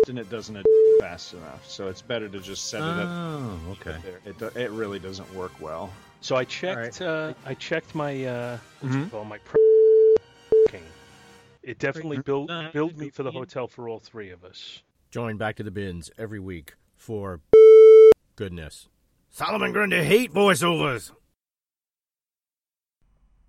[0.08, 0.66] and it doesn't ad-
[1.00, 1.68] fast enough.
[1.68, 3.10] So it's better to just set it up.
[3.10, 3.98] Oh, okay.
[4.26, 5.92] It it really doesn't work well.
[6.22, 7.02] So I checked.
[7.02, 9.06] Uh, I checked my uh, what's Mhm.
[9.08, 9.28] it called?
[9.28, 9.58] my pr-
[10.70, 10.84] king.
[11.64, 14.82] It definitely billed billed me for the hotel for all three of us.
[15.12, 17.42] Join Back to the Bins every week for
[18.36, 18.88] goodness.
[19.32, 21.12] Solomon Grundy hate voiceovers.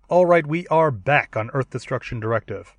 [0.09, 2.75] All right, we are back on Earth Destruction Directive.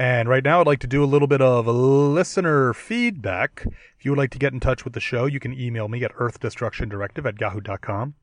[0.00, 3.66] And right now, I'd like to do a little bit of listener feedback.
[3.98, 6.02] If you would like to get in touch with the show, you can email me
[6.02, 8.14] at earthdestructiondirective at yahoo.com.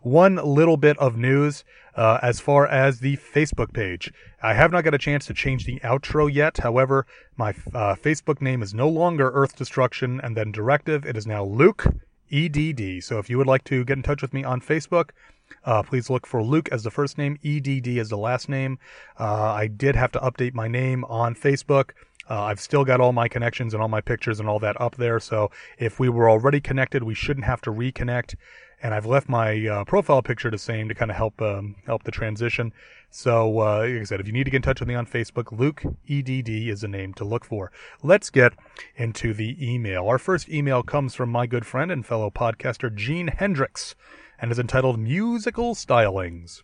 [0.00, 1.62] One little bit of news
[1.94, 4.10] uh, as far as the Facebook page.
[4.42, 6.56] I have not got a chance to change the outro yet.
[6.56, 7.06] However,
[7.36, 11.04] my uh, Facebook name is no longer Earth Destruction and then Directive.
[11.04, 11.86] It is now Luke
[12.32, 13.04] EDD.
[13.04, 15.10] So if you would like to get in touch with me on Facebook,
[15.64, 18.78] uh, please look for Luke as the first name, EDD as the last name.
[19.18, 21.90] Uh, I did have to update my name on Facebook.
[22.28, 24.96] Uh, I've still got all my connections and all my pictures and all that up
[24.96, 25.20] there.
[25.20, 28.34] So if we were already connected, we shouldn't have to reconnect.
[28.82, 32.02] And I've left my uh, profile picture the same to kind of help um, help
[32.02, 32.72] the transition.
[33.10, 35.06] So uh, like I said, if you need to get in touch with me on
[35.06, 37.72] Facebook, Luke EDD is the name to look for.
[38.02, 38.52] Let's get
[38.96, 40.06] into the email.
[40.06, 43.94] Our first email comes from my good friend and fellow podcaster Gene Hendricks
[44.38, 46.62] and is entitled Musical Stylings.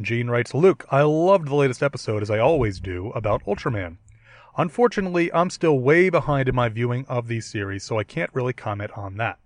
[0.00, 3.98] Gene writes, Luke, I loved the latest episode, as I always do, about Ultraman.
[4.56, 8.52] Unfortunately, I'm still way behind in my viewing of these series, so I can't really
[8.52, 9.38] comment on that.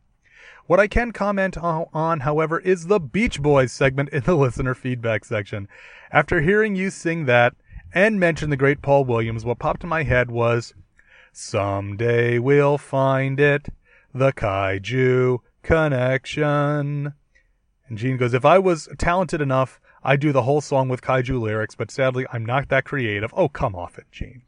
[0.66, 5.24] What I can comment on, however, is the Beach Boys segment in the listener feedback
[5.24, 5.68] section.
[6.10, 7.55] After hearing you sing that
[7.94, 10.74] and mention the great Paul Williams, what popped in my head was,
[11.32, 13.68] Someday we'll find it,
[14.12, 17.14] the Kaiju Connection.
[17.89, 21.40] And Gene goes, If I was talented enough, I'd do the whole song with kaiju
[21.40, 23.32] lyrics, but sadly, I'm not that creative.
[23.36, 24.43] Oh, come off it, Gene.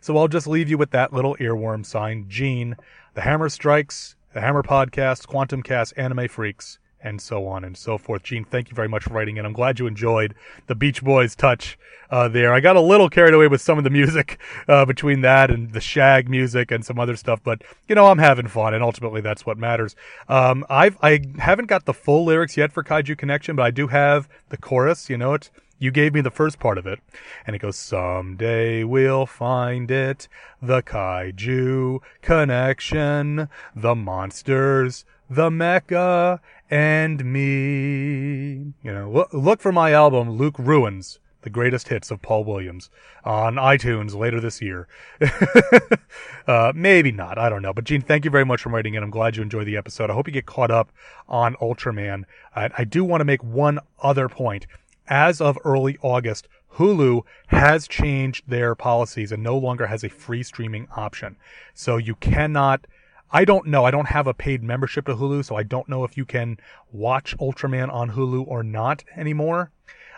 [0.00, 2.76] So I'll just leave you with that little earworm sign, Gene.
[3.14, 7.96] The Hammer Strikes, the Hammer Podcast, Quantum Cast, Anime Freaks, and so on and so
[7.96, 8.24] forth.
[8.24, 9.46] Gene, thank you very much for writing in.
[9.46, 10.34] I'm glad you enjoyed
[10.66, 11.78] the Beach Boys touch
[12.10, 12.52] uh, there.
[12.52, 15.72] I got a little carried away with some of the music uh, between that and
[15.72, 19.20] the Shag music and some other stuff, but you know I'm having fun, and ultimately
[19.20, 19.94] that's what matters.
[20.28, 23.86] Um, I've I haven't got the full lyrics yet for Kaiju Connection, but I do
[23.86, 25.08] have the chorus.
[25.08, 25.50] You know it.
[25.78, 27.00] You gave me the first part of it,
[27.46, 30.26] and it goes, Someday we'll find it,
[30.62, 36.40] the kaiju connection, the monsters, the mecha,
[36.70, 38.72] and me.
[38.82, 42.90] You know, look, for my album, Luke Ruins, the greatest hits of Paul Williams,
[43.24, 44.88] on iTunes later this year.
[46.46, 47.72] uh, maybe not, I don't know.
[47.72, 49.02] But Gene, thank you very much for writing in.
[49.02, 50.10] I'm glad you enjoyed the episode.
[50.10, 50.90] I hope you get caught up
[51.28, 52.24] on Ultraman.
[52.54, 54.66] I, I do want to make one other point
[55.08, 60.42] as of early August, Hulu has changed their policies and no longer has a free
[60.42, 61.36] streaming option.
[61.74, 62.86] So you cannot,
[63.30, 66.04] I don't know, I don't have a paid membership to Hulu, so I don't know
[66.04, 66.58] if you can
[66.92, 69.72] watch Ultraman on Hulu or not anymore.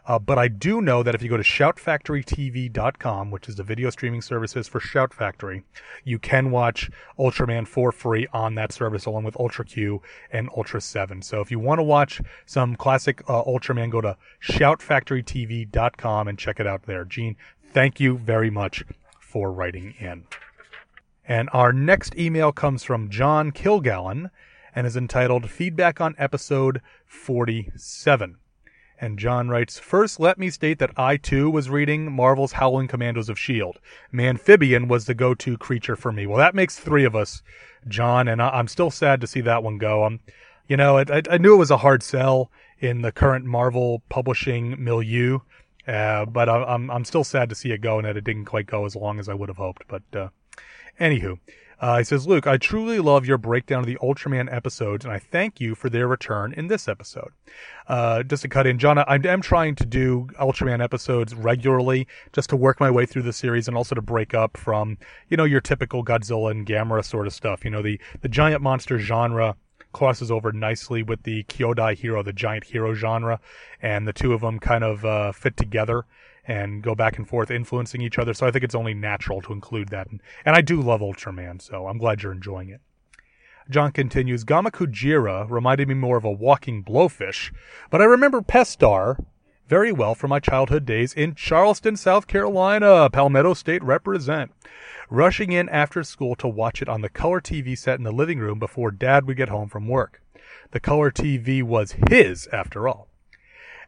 [0.09, 3.91] Uh, but I do know that if you go to shoutfactorytv.com, which is the video
[3.91, 5.65] streaming services for Shout Factory,
[6.03, 10.01] you can watch Ultraman for free on that service along with Ultra Q
[10.33, 11.21] and Ultra 7.
[11.21, 16.59] So if you want to watch some classic uh, Ultraman, go to shoutfactorytv.com and check
[16.59, 17.05] it out there.
[17.05, 17.37] Gene,
[17.73, 18.85] thank you very much
[19.21, 20.25] for writing in.
[21.29, 24.31] And our next email comes from John Kilgallen
[24.75, 28.37] and is entitled Feedback on Episode 47.
[28.99, 33.29] And John writes, First, let me state that I too was reading Marvel's Howling Commandos
[33.29, 33.79] of S.H.I.E.L.D.
[34.11, 36.27] Manphibian was the go to creature for me.
[36.27, 37.43] Well, that makes three of us,
[37.87, 40.05] John, and I- I'm still sad to see that one go.
[40.05, 40.21] Um,
[40.67, 44.83] you know, I, I knew it was a hard sell in the current Marvel publishing
[44.83, 45.41] milieu,
[45.87, 48.47] uh, but I, I'm, I'm still sad to see it go and that it didn't
[48.47, 49.85] quite go as long as I would have hoped.
[49.89, 50.29] But, uh,
[51.01, 51.39] anywho,
[51.81, 55.21] uh, he says, Luke, I truly love your breakdown of the Ultraman episodes, and I
[55.21, 57.31] thank you for their return in this episode.
[57.87, 62.51] Uh, just to cut in, John, I am trying to do Ultraman episodes regularly just
[62.51, 64.99] to work my way through the series and also to break up from,
[65.29, 67.65] you know, your typical Godzilla and Gamera sort of stuff.
[67.65, 69.55] You know, the, the giant monster genre
[69.93, 73.39] crosses over nicely with the Kyodai hero, the giant hero genre,
[73.81, 76.05] and the two of them kind of uh, fit together
[76.49, 78.35] and go back and forth influencing each other.
[78.35, 80.11] So I think it's only natural to include that.
[80.11, 82.81] And, and I do love Ultraman, so I'm glad you're enjoying it.
[83.71, 87.53] John continues, Gamakujira reminded me more of a walking blowfish,
[87.91, 89.23] but I remember Pestar
[89.69, 93.11] very well from my childhood days in Charleston, South Carolina.
[93.11, 94.51] Palmetto State represent.
[95.11, 98.39] Rushing in after school to watch it on the color TV set in the living
[98.39, 100.23] room before dad would get home from work.
[100.71, 103.08] The color TV was his, after all.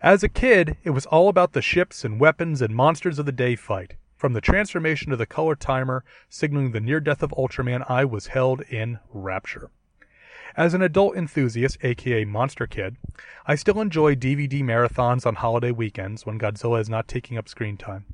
[0.02, 3.32] As a kid, it was all about the ships and weapons and monsters of the
[3.32, 3.97] day fight.
[4.16, 8.28] From the transformation to the color timer signaling the near death of Ultraman, I was
[8.28, 9.70] held in rapture.
[10.56, 12.97] As an adult enthusiast, aka Monster Kid,
[13.47, 17.77] I still enjoy DVD marathons on holiday weekends when Godzilla is not taking up screen
[17.77, 18.06] time.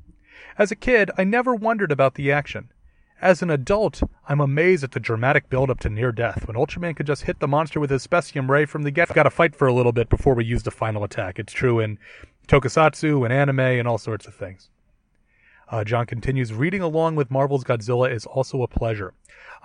[0.57, 2.69] As a kid, I never wondered about the action.
[3.21, 7.07] As an adult, I'm amazed at the dramatic build-up to near death when Ultraman could
[7.07, 9.11] just hit the monster with his specium ray from the get.
[9.11, 11.39] Got to fight for a little bit before we use the final attack.
[11.39, 11.97] It's true in
[12.47, 14.69] tokusatsu and anime and all sorts of things.
[15.69, 19.15] Uh, John continues, reading along with Marvel's Godzilla is also a pleasure.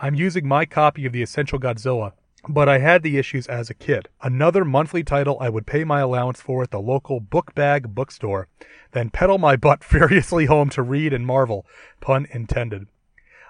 [0.01, 2.13] I'm using my copy of the Essential Godzilla,
[2.49, 4.09] but I had the issues as a kid.
[4.23, 8.49] Another monthly title I would pay my allowance for at the local book bag bookstore,
[8.93, 11.67] then pedal my butt furiously home to read and marvel,
[12.01, 12.87] pun intended.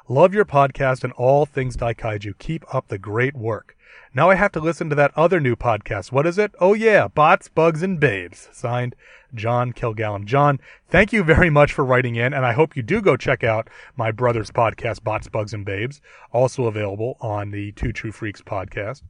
[0.08, 2.38] Love your podcast and all things Daikaiju.
[2.38, 3.76] Keep up the great work.
[4.14, 6.12] Now I have to listen to that other new podcast.
[6.12, 6.52] What is it?
[6.60, 8.48] Oh yeah, Bots, Bugs, and Babes.
[8.52, 8.94] Signed,
[9.34, 10.24] John Kilgallen.
[10.24, 13.42] John, thank you very much for writing in, and I hope you do go check
[13.42, 16.00] out my brother's podcast, Bots, Bugs, and Babes,
[16.32, 19.02] also available on the Two True Freaks podcast.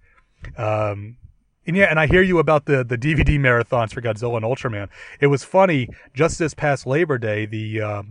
[0.57, 1.17] Um,
[1.67, 4.89] and yeah, and I hear you about the, the DVD marathons for Godzilla and Ultraman.
[5.21, 8.03] It was funny, just this past Labor Day, the uh,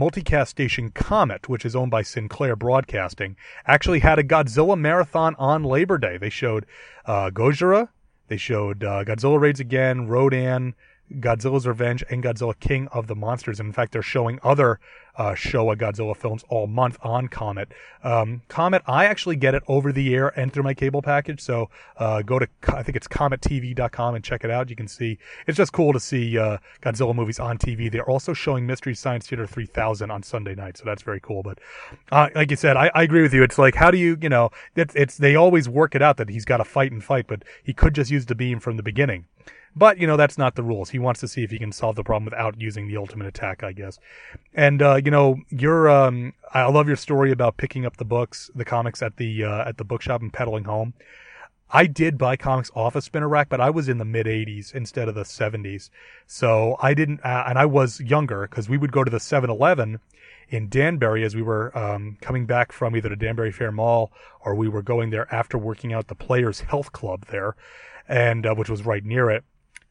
[0.00, 3.36] multicast station Comet, which is owned by Sinclair Broadcasting,
[3.66, 6.16] actually had a Godzilla marathon on Labor Day.
[6.16, 6.64] They showed
[7.04, 7.90] uh, Gojira,
[8.28, 10.74] they showed uh, Godzilla Raids Again, Rodan,
[11.12, 13.60] Godzilla's Revenge, and Godzilla King of the Monsters.
[13.60, 14.80] And in fact, they're showing other
[15.20, 17.70] uh, Showa Godzilla films all month on Comet.
[18.02, 21.42] Um, Comet, I actually get it over the air and through my cable package.
[21.42, 21.68] So
[21.98, 24.70] uh, go to, I think it's comettv.com and check it out.
[24.70, 27.92] You can see, it's just cool to see uh, Godzilla movies on TV.
[27.92, 30.78] They're also showing Mystery Science Theater 3000 on Sunday night.
[30.78, 31.42] So that's very cool.
[31.42, 31.58] But
[32.10, 33.42] uh, like you said, I, I, agree with you.
[33.42, 36.30] It's like, how do you, you know, it's, it's, they always work it out that
[36.30, 38.82] he's got to fight and fight, but he could just use the beam from the
[38.82, 39.26] beginning.
[39.76, 40.90] But, you know, that's not the rules.
[40.90, 43.62] He wants to see if he can solve the problem without using the ultimate attack,
[43.62, 43.98] I guess.
[44.52, 48.50] And, uh, you know, your, um, I love your story about picking up the books,
[48.54, 50.94] the comics at the, uh, at the bookshop and pedaling home.
[51.72, 54.74] I did buy comics off a spinner rack, but I was in the mid 80s
[54.74, 55.88] instead of the 70s.
[56.26, 59.48] So I didn't, uh, and I was younger because we would go to the 7
[59.48, 60.00] Eleven
[60.48, 64.10] in Danbury as we were um, coming back from either the Danbury Fair Mall
[64.40, 67.54] or we were going there after working out the Players Health Club there,
[68.08, 69.44] and uh, which was right near it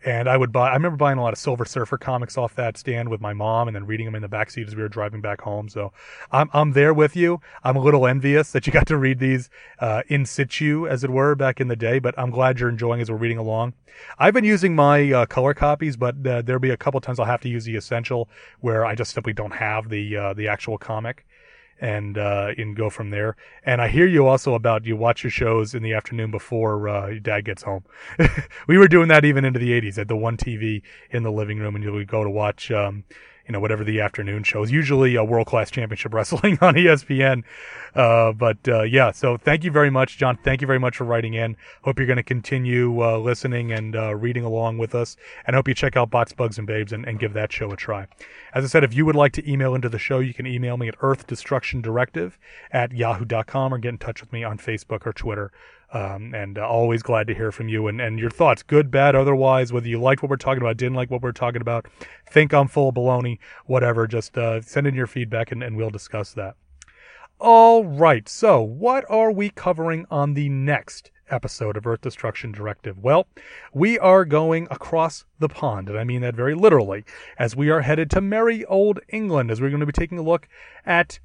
[0.05, 0.69] and I would buy.
[0.69, 3.67] I remember buying a lot of Silver Surfer comics off that stand with my mom,
[3.67, 5.69] and then reading them in the backseat as we were driving back home.
[5.69, 5.91] So
[6.31, 7.41] I'm I'm there with you.
[7.63, 9.49] I'm a little envious that you got to read these
[9.80, 11.99] uh, in situ, as it were, back in the day.
[11.99, 13.73] But I'm glad you're enjoying as we're reading along.
[14.17, 17.26] I've been using my uh, color copies, but uh, there'll be a couple times I'll
[17.26, 18.30] have to use the essential
[18.61, 21.26] where I just simply don't have the uh, the actual comic
[21.80, 23.35] and uh, and go from there.
[23.64, 27.07] And I hear you also about you watch your shows in the afternoon before uh,
[27.07, 27.84] your dad gets home.
[28.68, 30.81] we were doing that even into the 80s at the one TV
[31.11, 32.72] in the living room, and you would go to watch.
[32.72, 33.03] Um,
[33.49, 37.43] you know, whatever the afternoon shows, usually a world class championship wrestling on ESPN.
[37.95, 40.38] Uh, but, uh, yeah, so thank you very much, John.
[40.38, 41.57] Thank you very much for writing in.
[41.84, 45.17] Hope you're going to continue, uh, listening and, uh, reading along with us.
[45.47, 47.76] And hope you check out Bots, Bugs, and Babes and, and give that show a
[47.76, 48.05] try.
[48.53, 50.77] As I said, if you would like to email into the show, you can email
[50.77, 52.34] me at earthdestructiondirective
[52.71, 55.51] at yahoo.com or get in touch with me on Facebook or Twitter.
[55.91, 59.16] Um, and uh, always glad to hear from you and, and your thoughts, good, bad,
[59.16, 61.88] otherwise, whether you liked what we're talking about, didn't like what we're talking about,
[62.30, 65.90] think I'm full of baloney, whatever, just uh, send in your feedback and, and we'll
[65.90, 66.56] discuss that.
[67.40, 72.99] All right, so what are we covering on the next episode of Earth Destruction Directive?
[72.99, 73.28] Well,
[73.74, 77.06] we are going across the pond, and I mean that very literally,
[77.38, 80.24] as we are headed to merry old England, as we're going to be taking a
[80.24, 80.48] look
[80.86, 81.20] at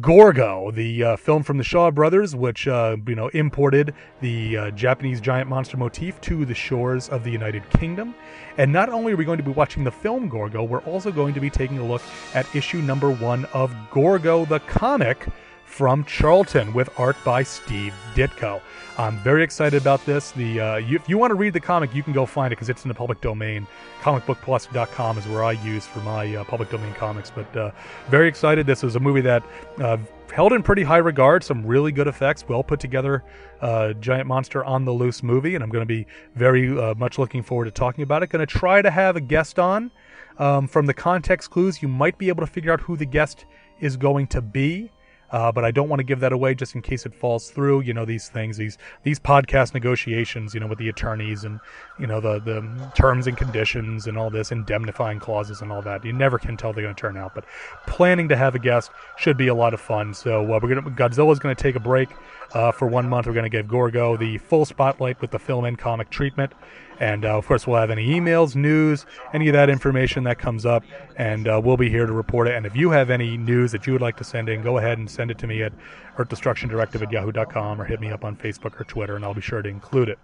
[0.00, 4.70] Gorgo, the uh, film from the Shaw Brothers, which uh, you know imported the uh,
[4.72, 8.12] Japanese giant monster motif to the shores of the United Kingdom.
[8.58, 11.32] And not only are we going to be watching the film Gorgo, we're also going
[11.34, 12.02] to be taking a look
[12.34, 15.28] at issue number one of Gorgo the comic
[15.64, 18.60] from Charlton with art by Steve Ditko.
[18.96, 20.30] I'm very excited about this.
[20.30, 22.56] The uh, you, if you want to read the comic, you can go find it
[22.56, 23.66] because it's in the public domain.
[24.00, 27.28] Comicbookplus.com is where I use for my uh, public domain comics.
[27.28, 27.70] But uh,
[28.08, 28.66] very excited.
[28.66, 29.42] This is a movie that
[29.78, 29.96] uh,
[30.32, 31.42] held in pretty high regard.
[31.42, 33.24] Some really good effects, well put together.
[33.60, 36.06] Uh, giant monster on the loose movie, and I'm going to be
[36.36, 38.28] very uh, much looking forward to talking about it.
[38.28, 39.90] Going to try to have a guest on.
[40.38, 43.44] Um, from the context clues, you might be able to figure out who the guest
[43.80, 44.90] is going to be.
[45.34, 47.80] Uh, but I don't want to give that away just in case it falls through.
[47.80, 50.54] You know these things, these these podcast negotiations.
[50.54, 51.58] You know with the attorneys and
[51.98, 56.04] you know the the terms and conditions and all this indemnifying clauses and all that.
[56.04, 57.34] You never can tell they're going to turn out.
[57.34, 57.46] But
[57.88, 60.14] planning to have a guest should be a lot of fun.
[60.14, 62.10] So uh, we're gonna Godzilla's going to take a break
[62.52, 63.26] uh, for one month.
[63.26, 66.52] We're going to give Gorgo the full spotlight with the film and comic treatment.
[67.00, 70.64] And uh, of course, we'll have any emails, news, any of that information that comes
[70.64, 70.84] up,
[71.16, 72.54] and uh, we'll be here to report it.
[72.54, 74.98] And if you have any news that you would like to send in, go ahead
[74.98, 75.72] and send it to me at
[76.16, 79.62] earthdestructiondirective at yahoo.com or hit me up on Facebook or Twitter, and I'll be sure
[79.62, 80.18] to include it.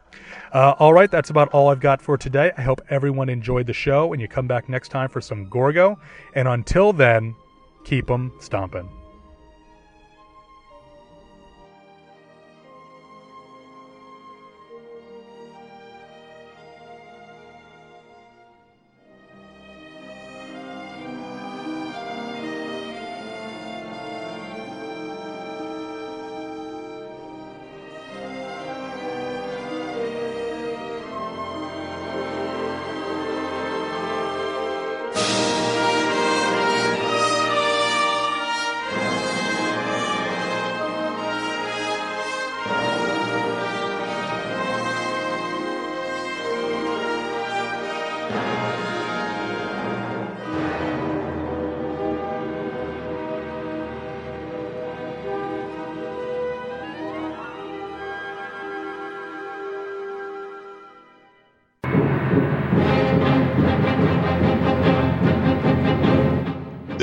[0.52, 2.52] Uh, all right, that's about all I've got for today.
[2.56, 5.98] I hope everyone enjoyed the show, and you come back next time for some Gorgo.
[6.34, 7.34] And until then,
[7.84, 8.99] keep them stomping.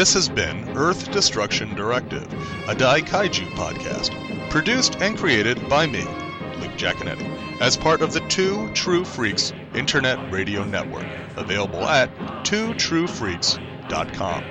[0.08, 2.32] This has been Earth Destruction Directive,
[2.70, 6.06] a Dai Kaiju podcast, produced and created by me,
[6.62, 7.30] Luke Jaconetti,
[7.60, 12.10] as part of the Two True Freaks Internet Radio Network, available at
[12.46, 14.46] twotruefreaks.com.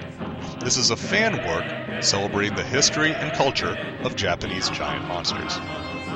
[0.61, 1.65] This is a fan work
[2.01, 5.59] celebrating the history and culture of Japanese giant monsters.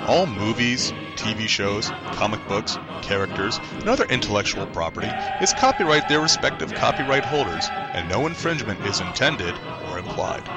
[0.06, 5.10] All movies, TV shows, comic books, characters, and other intellectual property
[5.40, 9.54] is copyright their respective copyright holders, and no infringement is intended
[9.88, 10.48] or implied.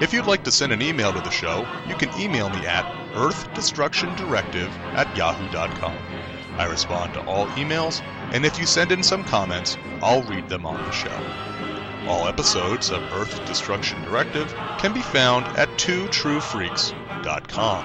[0.00, 2.84] If you'd like to send an email to the show, you can email me at
[3.14, 5.96] earthdestructiondirective at yahoo.com.
[6.56, 8.02] I respond to all emails,
[8.32, 11.18] and if you send in some comments, I'll read them on the show.
[12.06, 17.84] All episodes of Earth Destruction Directive can be found at twotruefreaks.com.